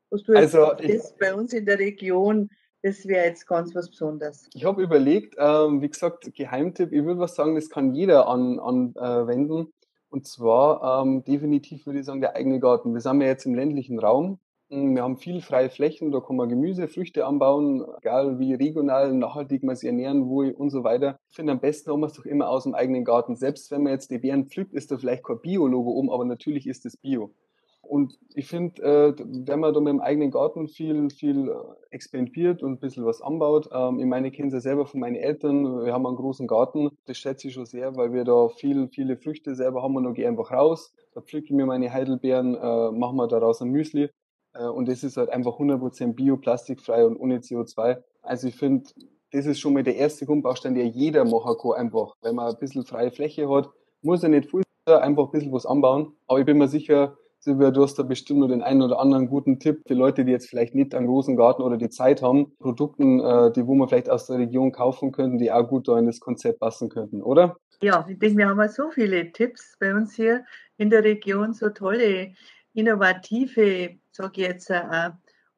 Was 0.10 0.24
du 0.24 0.34
jetzt 0.34 0.56
also, 0.56 0.84
ich, 0.84 1.02
bei 1.20 1.34
uns 1.34 1.54
in 1.54 1.66
der 1.66 1.78
Region 1.78 2.50
das 2.82 3.06
wäre 3.06 3.26
jetzt 3.26 3.46
ganz 3.46 3.76
was 3.76 3.90
Besonderes. 3.90 4.50
Ich 4.54 4.64
habe 4.64 4.82
überlegt, 4.82 5.36
ähm, 5.38 5.82
wie 5.82 5.90
gesagt, 5.90 6.34
Geheimtipp, 6.34 6.94
ich 6.94 7.04
würde 7.04 7.20
was 7.20 7.36
sagen, 7.36 7.56
das 7.56 7.70
kann 7.70 7.94
jeder 7.94 8.28
anwenden. 8.28 9.52
An, 9.52 9.66
äh, 9.66 9.72
und 10.12 10.26
zwar 10.26 11.04
ähm, 11.04 11.24
definitiv 11.24 11.86
würde 11.86 12.00
ich 12.00 12.06
sagen, 12.06 12.22
der 12.22 12.36
eigene 12.36 12.60
Garten. 12.60 12.94
Wir 12.94 13.02
sind 13.02 13.22
ja 13.22 13.28
jetzt 13.28 13.46
im 13.46 13.54
ländlichen 13.54 14.00
Raum. 14.00 14.40
Wir 14.72 15.02
haben 15.02 15.18
viel 15.18 15.42
freie 15.42 15.72
Flächen, 15.72 16.12
da 16.12 16.20
kann 16.20 16.36
man 16.36 16.48
Gemüse, 16.48 16.88
Früchte 16.88 17.26
anbauen, 17.26 17.84
egal 17.98 18.38
wie 18.38 18.54
regional, 18.54 19.12
nachhaltig 19.14 19.64
man 19.64 19.76
sich 19.76 19.88
ernähren 19.88 20.30
will 20.30 20.52
und 20.52 20.70
so 20.70 20.84
weiter. 20.84 21.18
Ich 21.28 21.36
finde, 21.38 21.54
am 21.54 21.60
besten 21.60 21.92
haben 21.92 22.02
wir 22.02 22.06
es 22.06 22.14
doch 22.14 22.26
immer 22.26 22.50
aus 22.50 22.66
dem 22.66 22.76
eigenen 22.76 23.04
Garten. 23.04 23.36
Selbst 23.36 23.72
wenn 23.72 23.82
man 23.82 23.94
jetzt 23.94 24.12
die 24.12 24.20
Beeren 24.20 24.46
pflückt, 24.46 24.74
ist 24.74 24.92
da 24.92 24.98
vielleicht 24.98 25.24
kein 25.24 25.40
Bio-Logo 25.42 25.90
um, 25.90 26.12
aber 26.12 26.24
natürlich 26.24 26.68
ist 26.68 26.86
es 26.86 26.98
Bio. 26.98 27.32
Und 27.82 28.20
ich 28.36 28.48
finde, 28.48 28.84
äh, 28.84 29.16
wenn 29.18 29.60
man 29.60 29.74
da 29.74 29.80
mit 29.80 29.92
dem 29.92 30.02
eigenen 30.02 30.30
Garten 30.30 30.68
viel, 30.68 31.10
viel 31.10 31.50
äh, 31.50 31.54
experimentiert 31.90 32.62
und 32.62 32.74
ein 32.74 32.80
bisschen 32.80 33.06
was 33.06 33.24
anbaut, 33.24 33.70
ähm, 33.74 34.00
ich 34.00 34.06
meine, 34.06 34.28
ich 34.28 34.36
kenne 34.36 34.50
es 34.50 34.54
ja 34.54 34.60
selber 34.60 34.86
von 34.86 35.00
meinen 35.00 35.16
Eltern, 35.16 35.84
wir 35.84 35.92
haben 35.92 36.06
einen 36.06 36.16
großen 36.16 36.46
Garten, 36.46 36.92
das 37.08 37.18
schätze 37.18 37.48
ich 37.48 37.56
schon 37.56 37.66
sehr, 37.66 37.96
weil 37.96 38.14
wir 38.14 38.24
da 38.24 38.50
viel, 38.50 38.88
viele 38.90 39.18
Früchte 39.18 39.56
selber 39.56 39.82
haben 39.82 39.96
und 39.96 40.04
dann 40.04 40.14
gehe 40.14 40.28
einfach 40.28 40.52
raus, 40.52 40.94
da 41.16 41.22
pflücke 41.22 41.46
ich 41.46 41.52
mir 41.54 41.66
meine 41.66 41.92
Heidelbeeren, 41.92 42.54
äh, 42.54 42.92
machen 42.92 43.18
wir 43.18 43.28
daraus 43.28 43.64
ein 43.64 43.70
Müsli 43.70 44.12
und 44.68 44.88
das 44.88 45.04
ist 45.04 45.18
halt 45.18 45.30
einfach 45.30 45.60
100% 45.60 46.14
bio, 46.14 46.38
plastikfrei 46.38 47.06
und 47.06 47.18
ohne 47.18 47.40
CO2. 47.40 47.98
Also 48.22 48.48
ich 48.48 48.56
finde, 48.56 48.90
das 49.32 49.46
ist 49.46 49.60
schon 49.60 49.74
mal 49.74 49.84
der 49.84 49.96
erste 49.96 50.26
Grundbaustein, 50.26 50.76
der 50.76 50.88
jeder 50.88 51.26
machen 51.26 51.56
kann 51.62 51.74
einfach, 51.74 52.16
wenn 52.22 52.36
man 52.36 52.54
ein 52.54 52.60
bisschen 52.60 52.86
freie 52.86 53.12
Fläche 53.12 53.50
hat, 53.50 53.70
muss 54.02 54.24
er 54.24 54.30
nicht 54.30 54.50
viel, 54.50 54.64
einfach 54.86 55.26
ein 55.26 55.32
bisschen 55.32 55.52
was 55.52 55.66
anbauen, 55.66 56.14
aber 56.28 56.40
ich 56.40 56.46
bin 56.46 56.58
mir 56.58 56.68
sicher, 56.68 57.16
Silvia, 57.42 57.72
du 57.72 57.84
hast 57.84 57.98
da 57.98 58.04
bestimmt 58.04 58.40
nur 58.40 58.50
den 58.50 58.62
einen 58.62 58.82
oder 58.82 59.00
anderen 59.00 59.30
guten 59.30 59.60
Tipp 59.60 59.82
für 59.88 59.94
Leute, 59.94 60.26
die 60.26 60.32
jetzt 60.32 60.50
vielleicht 60.50 60.76
nicht 60.76 60.94
einen 60.94 61.08
großen 61.08 61.38
Garten 61.38 61.62
oder 61.62 61.78
die 61.78 61.90
Zeit 61.90 62.22
haben, 62.22 62.52
Produkten, 62.58 63.22
äh, 63.22 63.54
die 63.54 63.66
wo 63.66 63.76
man 63.76 63.88
vielleicht 63.88 64.10
aus 64.10 64.28
der 64.28 64.40
Region 64.40 64.74
kaufen 64.74 65.14
könnten, 65.14 65.38
die 65.38 65.50
auch 65.50 65.66
gut 65.66 65.88
da 65.88 65.98
in 65.98 66.06
das 66.06 66.20
Konzept 66.20 66.60
passen 66.60 66.90
könnten, 66.90 67.22
oder? 67.22 67.56
Ja, 67.82 68.06
ich 68.10 68.20
denke, 68.20 68.40
wir 68.40 68.50
haben 68.50 68.60
ja 68.60 68.68
so 68.68 68.90
viele 68.90 69.32
Tipps 69.32 69.78
bei 69.80 69.96
uns 69.96 70.16
hier 70.16 70.44
in 70.76 70.90
der 70.90 71.06
Region, 71.06 71.54
so 71.54 71.70
tolle, 71.70 72.34
innovative, 72.74 73.96
sage 74.12 74.42
jetzt, 74.42 74.70
äh, 74.70 75.12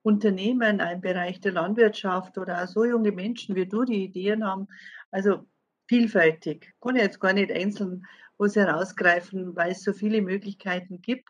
Unternehmen 0.03 0.79
im 0.79 1.01
Bereich 1.01 1.39
der 1.41 1.51
Landwirtschaft 1.51 2.37
oder 2.37 2.63
auch 2.63 2.67
so 2.67 2.85
junge 2.85 3.11
Menschen 3.11 3.55
wie 3.55 3.67
du, 3.67 3.83
die 3.83 4.05
Ideen 4.05 4.45
haben. 4.45 4.67
Also 5.11 5.45
vielfältig. 5.87 6.73
Kann 6.81 6.95
ich 6.95 7.03
jetzt 7.03 7.19
gar 7.19 7.33
nicht 7.33 7.51
einzeln 7.51 8.05
was 8.37 8.55
herausgreifen, 8.55 9.55
weil 9.55 9.71
es 9.71 9.83
so 9.83 9.93
viele 9.93 10.21
Möglichkeiten 10.21 11.01
gibt. 11.01 11.29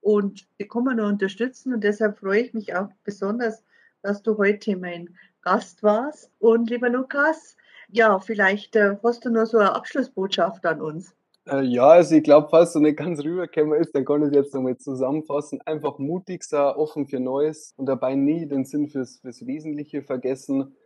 Und 0.00 0.48
die 0.58 0.66
kann 0.66 0.84
man 0.84 0.96
nur 0.96 1.06
unterstützen. 1.06 1.74
Und 1.74 1.84
deshalb 1.84 2.18
freue 2.18 2.40
ich 2.40 2.54
mich 2.54 2.74
auch 2.74 2.88
besonders, 3.04 3.62
dass 4.02 4.22
du 4.22 4.36
heute 4.36 4.76
mein 4.76 5.16
Gast 5.42 5.82
warst. 5.82 6.32
Und 6.38 6.70
lieber 6.70 6.88
Lukas, 6.88 7.56
ja, 7.88 8.18
vielleicht 8.18 8.74
äh, 8.76 8.96
hast 9.02 9.24
du 9.24 9.30
nur 9.30 9.46
so 9.46 9.58
eine 9.58 9.74
Abschlussbotschaft 9.74 10.66
an 10.66 10.80
uns. 10.80 11.14
Äh, 11.50 11.62
ja, 11.62 11.88
also 11.88 12.14
ich 12.14 12.22
glaube, 12.22 12.48
falls 12.50 12.72
du 12.72 12.80
nicht 12.80 12.98
ganz 12.98 13.22
rübergekommen 13.24 13.80
ist, 13.80 13.94
dann 13.94 14.04
kann 14.04 14.22
ich 14.22 14.28
es 14.28 14.34
jetzt 14.34 14.54
nochmal 14.54 14.76
zusammenfassen. 14.76 15.60
Einfach 15.62 15.98
mutig 15.98 16.44
sein, 16.44 16.74
offen 16.76 17.06
für 17.06 17.20
Neues 17.20 17.72
und 17.76 17.86
dabei 17.86 18.14
nie 18.14 18.46
den 18.46 18.64
Sinn 18.64 18.88
fürs, 18.88 19.20
fürs 19.20 19.46
Wesentliche 19.46 20.02
vergessen. 20.02 20.76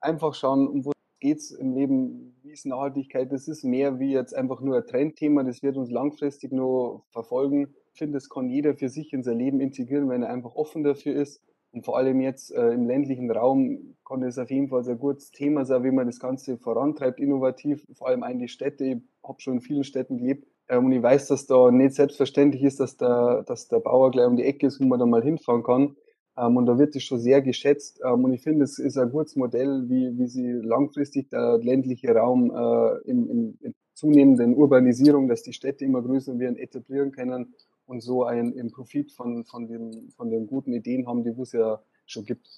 Einfach 0.00 0.34
schauen, 0.34 0.68
um 0.68 0.84
was 0.84 0.92
geht 1.20 1.38
es 1.38 1.50
im 1.50 1.74
Leben, 1.74 2.38
wie 2.42 2.52
ist 2.52 2.66
Nachhaltigkeit. 2.66 3.30
Das 3.30 3.46
ist 3.46 3.64
mehr 3.64 3.98
wie 3.98 4.12
jetzt 4.12 4.34
einfach 4.34 4.60
nur 4.60 4.76
ein 4.76 4.86
Trendthema, 4.86 5.42
das 5.42 5.62
wird 5.62 5.76
uns 5.76 5.90
langfristig 5.90 6.52
nur 6.52 7.04
verfolgen 7.10 7.74
finde, 8.00 8.16
das 8.16 8.28
kann 8.28 8.48
jeder 8.48 8.74
für 8.74 8.88
sich 8.88 9.12
in 9.12 9.22
sein 9.22 9.38
Leben 9.38 9.60
integrieren, 9.60 10.08
wenn 10.08 10.22
er 10.22 10.30
einfach 10.30 10.54
offen 10.54 10.82
dafür 10.82 11.14
ist. 11.14 11.42
Und 11.72 11.84
vor 11.84 11.96
allem 11.96 12.20
jetzt 12.20 12.52
äh, 12.52 12.72
im 12.72 12.86
ländlichen 12.86 13.30
Raum 13.30 13.94
kann 14.04 14.22
das 14.22 14.38
auf 14.38 14.50
jeden 14.50 14.68
Fall 14.68 14.88
ein 14.88 14.98
gutes 14.98 15.30
Thema 15.30 15.64
sein, 15.64 15.84
wie 15.84 15.92
man 15.92 16.06
das 16.06 16.18
Ganze 16.18 16.58
vorantreibt, 16.58 17.20
innovativ, 17.20 17.86
vor 17.92 18.08
allem 18.08 18.24
in 18.24 18.40
die 18.40 18.48
Städte. 18.48 18.84
Ich 18.84 18.98
habe 19.22 19.40
schon 19.40 19.54
in 19.54 19.60
vielen 19.60 19.84
Städten 19.84 20.18
gelebt 20.18 20.48
ähm, 20.68 20.86
und 20.86 20.92
ich 20.92 21.02
weiß, 21.02 21.28
dass 21.28 21.46
da 21.46 21.70
nicht 21.70 21.94
selbstverständlich 21.94 22.64
ist, 22.64 22.80
dass 22.80 22.96
der, 22.96 23.44
dass 23.44 23.68
der 23.68 23.78
Bauer 23.78 24.10
gleich 24.10 24.26
um 24.26 24.36
die 24.36 24.44
Ecke 24.44 24.66
ist, 24.66 24.80
wo 24.80 24.84
man 24.84 24.98
da 24.98 25.06
mal 25.06 25.22
hinfahren 25.22 25.62
kann. 25.62 25.96
Ähm, 26.36 26.56
und 26.56 26.66
da 26.66 26.76
wird 26.76 26.96
es 26.96 27.04
schon 27.04 27.20
sehr 27.20 27.40
geschätzt. 27.40 28.00
Ähm, 28.04 28.24
und 28.24 28.32
ich 28.32 28.42
finde, 28.42 28.64
es 28.64 28.80
ist 28.80 28.98
ein 28.98 29.10
gutes 29.10 29.36
Modell, 29.36 29.88
wie, 29.88 30.18
wie 30.18 30.26
sie 30.26 30.50
langfristig 30.50 31.30
der 31.30 31.58
ländliche 31.58 32.12
Raum 32.12 32.50
äh, 32.50 33.08
in, 33.08 33.30
in, 33.30 33.58
in 33.60 33.74
zunehmenden 33.94 34.56
Urbanisierung, 34.56 35.28
dass 35.28 35.42
die 35.42 35.52
Städte 35.52 35.84
immer 35.84 36.02
größer 36.02 36.36
werden, 36.38 36.56
etablieren 36.56 37.12
können 37.12 37.54
und 37.90 38.00
so 38.02 38.24
einen, 38.24 38.56
einen 38.56 38.70
Profit 38.70 39.10
von, 39.10 39.44
von, 39.44 39.66
den, 39.66 40.12
von 40.16 40.30
den 40.30 40.46
guten 40.46 40.72
Ideen 40.72 41.08
haben, 41.08 41.24
die 41.24 41.30
es 41.42 41.52
ja 41.52 41.82
schon 42.06 42.24
gibt. 42.24 42.48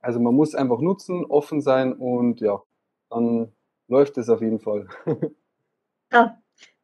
Also 0.00 0.18
man 0.18 0.34
muss 0.34 0.56
einfach 0.56 0.80
nutzen, 0.80 1.24
offen 1.24 1.60
sein 1.60 1.92
und 1.92 2.40
ja, 2.40 2.60
dann 3.08 3.52
läuft 3.86 4.18
es 4.18 4.28
auf 4.28 4.42
jeden 4.42 4.58
Fall. 4.58 4.88
ja, 6.12 6.36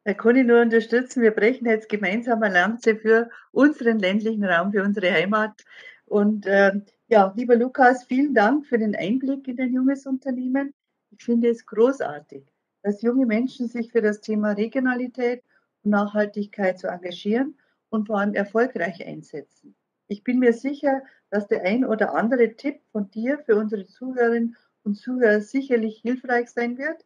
da 0.04 0.14
kann 0.14 0.36
ich 0.36 0.46
nur 0.46 0.60
unterstützen. 0.60 1.22
Wir 1.22 1.32
brechen 1.32 1.66
jetzt 1.66 1.88
gemeinsam 1.88 2.40
eine 2.42 2.54
Lanze 2.54 2.94
für 2.94 3.30
unseren 3.50 3.98
ländlichen 3.98 4.44
Raum, 4.44 4.70
für 4.70 4.84
unsere 4.84 5.10
Heimat. 5.10 5.64
Und 6.06 6.46
äh, 6.46 6.80
ja, 7.08 7.32
lieber 7.36 7.56
Lukas, 7.56 8.04
vielen 8.04 8.32
Dank 8.32 8.66
für 8.66 8.78
den 8.78 8.94
Einblick 8.94 9.48
in 9.48 9.60
ein 9.60 9.72
junges 9.72 10.06
Unternehmen. 10.06 10.72
Ich 11.10 11.24
finde 11.24 11.48
es 11.48 11.66
großartig, 11.66 12.44
dass 12.84 13.02
junge 13.02 13.26
Menschen 13.26 13.66
sich 13.66 13.90
für 13.90 14.02
das 14.02 14.20
Thema 14.20 14.52
Regionalität 14.52 15.42
und 15.82 15.90
Nachhaltigkeit 15.90 16.78
zu 16.78 16.86
engagieren 16.86 17.56
und 17.90 18.06
vor 18.06 18.18
allem 18.18 18.34
erfolgreich 18.34 19.06
einsetzen. 19.06 19.74
Ich 20.08 20.24
bin 20.24 20.38
mir 20.38 20.52
sicher, 20.52 21.02
dass 21.30 21.48
der 21.48 21.62
ein 21.62 21.84
oder 21.84 22.14
andere 22.14 22.56
Tipp 22.56 22.80
von 22.92 23.10
dir 23.10 23.38
für 23.38 23.56
unsere 23.56 23.86
Zuhörerinnen 23.86 24.56
und 24.82 24.94
Zuhörer 24.94 25.40
sicherlich 25.40 26.00
hilfreich 26.00 26.50
sein 26.50 26.78
wird. 26.78 27.04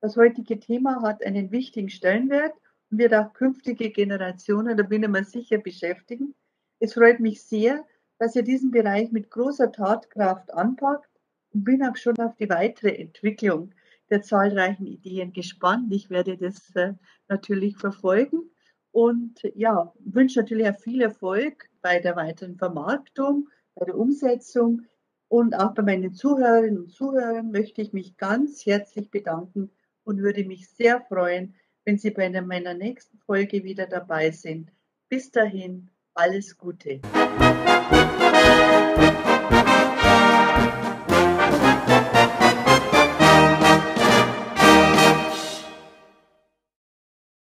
Das 0.00 0.16
heutige 0.16 0.58
Thema 0.58 1.02
hat 1.02 1.22
einen 1.22 1.50
wichtigen 1.50 1.90
Stellenwert 1.90 2.54
und 2.90 2.98
wird 2.98 3.12
auch 3.12 3.32
künftige 3.34 3.90
Generationen, 3.90 4.76
da 4.76 4.82
bin 4.82 5.02
ich 5.02 5.08
mir 5.08 5.24
sicher, 5.24 5.58
beschäftigen. 5.58 6.34
Es 6.78 6.94
freut 6.94 7.20
mich 7.20 7.42
sehr, 7.42 7.84
dass 8.18 8.36
ihr 8.36 8.42
diesen 8.42 8.70
Bereich 8.70 9.12
mit 9.12 9.30
großer 9.30 9.70
Tatkraft 9.70 10.52
anpackt 10.54 11.10
und 11.52 11.64
bin 11.64 11.82
auch 11.84 11.96
schon 11.96 12.18
auf 12.18 12.34
die 12.36 12.48
weitere 12.48 12.94
Entwicklung 12.94 13.72
der 14.08 14.22
zahlreichen 14.22 14.86
Ideen 14.86 15.32
gespannt. 15.32 15.92
Ich 15.92 16.08
werde 16.08 16.38
das 16.38 16.74
äh, 16.74 16.94
natürlich 17.28 17.76
verfolgen 17.76 18.50
und 18.92 19.40
ja, 19.54 19.92
wünsche 20.00 20.40
natürlich 20.40 20.68
auch 20.68 20.78
viel 20.78 21.00
Erfolg 21.02 21.68
bei 21.82 22.00
der 22.00 22.16
weiteren 22.16 22.56
Vermarktung, 22.56 23.48
bei 23.74 23.86
der 23.86 23.96
Umsetzung. 23.96 24.82
Und 25.28 25.54
auch 25.54 25.74
bei 25.74 25.82
meinen 25.82 26.12
Zuhörerinnen 26.12 26.78
und 26.78 26.92
Zuhörern 26.92 27.52
möchte 27.52 27.82
ich 27.82 27.92
mich 27.92 28.16
ganz 28.16 28.66
herzlich 28.66 29.10
bedanken 29.10 29.70
und 30.02 30.18
würde 30.18 30.44
mich 30.44 30.68
sehr 30.68 31.00
freuen, 31.02 31.54
wenn 31.84 31.98
Sie 31.98 32.10
bei 32.10 32.28
meiner 32.28 32.74
nächsten 32.74 33.18
Folge 33.18 33.62
wieder 33.62 33.86
dabei 33.86 34.32
sind. 34.32 34.72
Bis 35.08 35.30
dahin, 35.30 35.88
alles 36.14 36.58
Gute. 36.58 37.00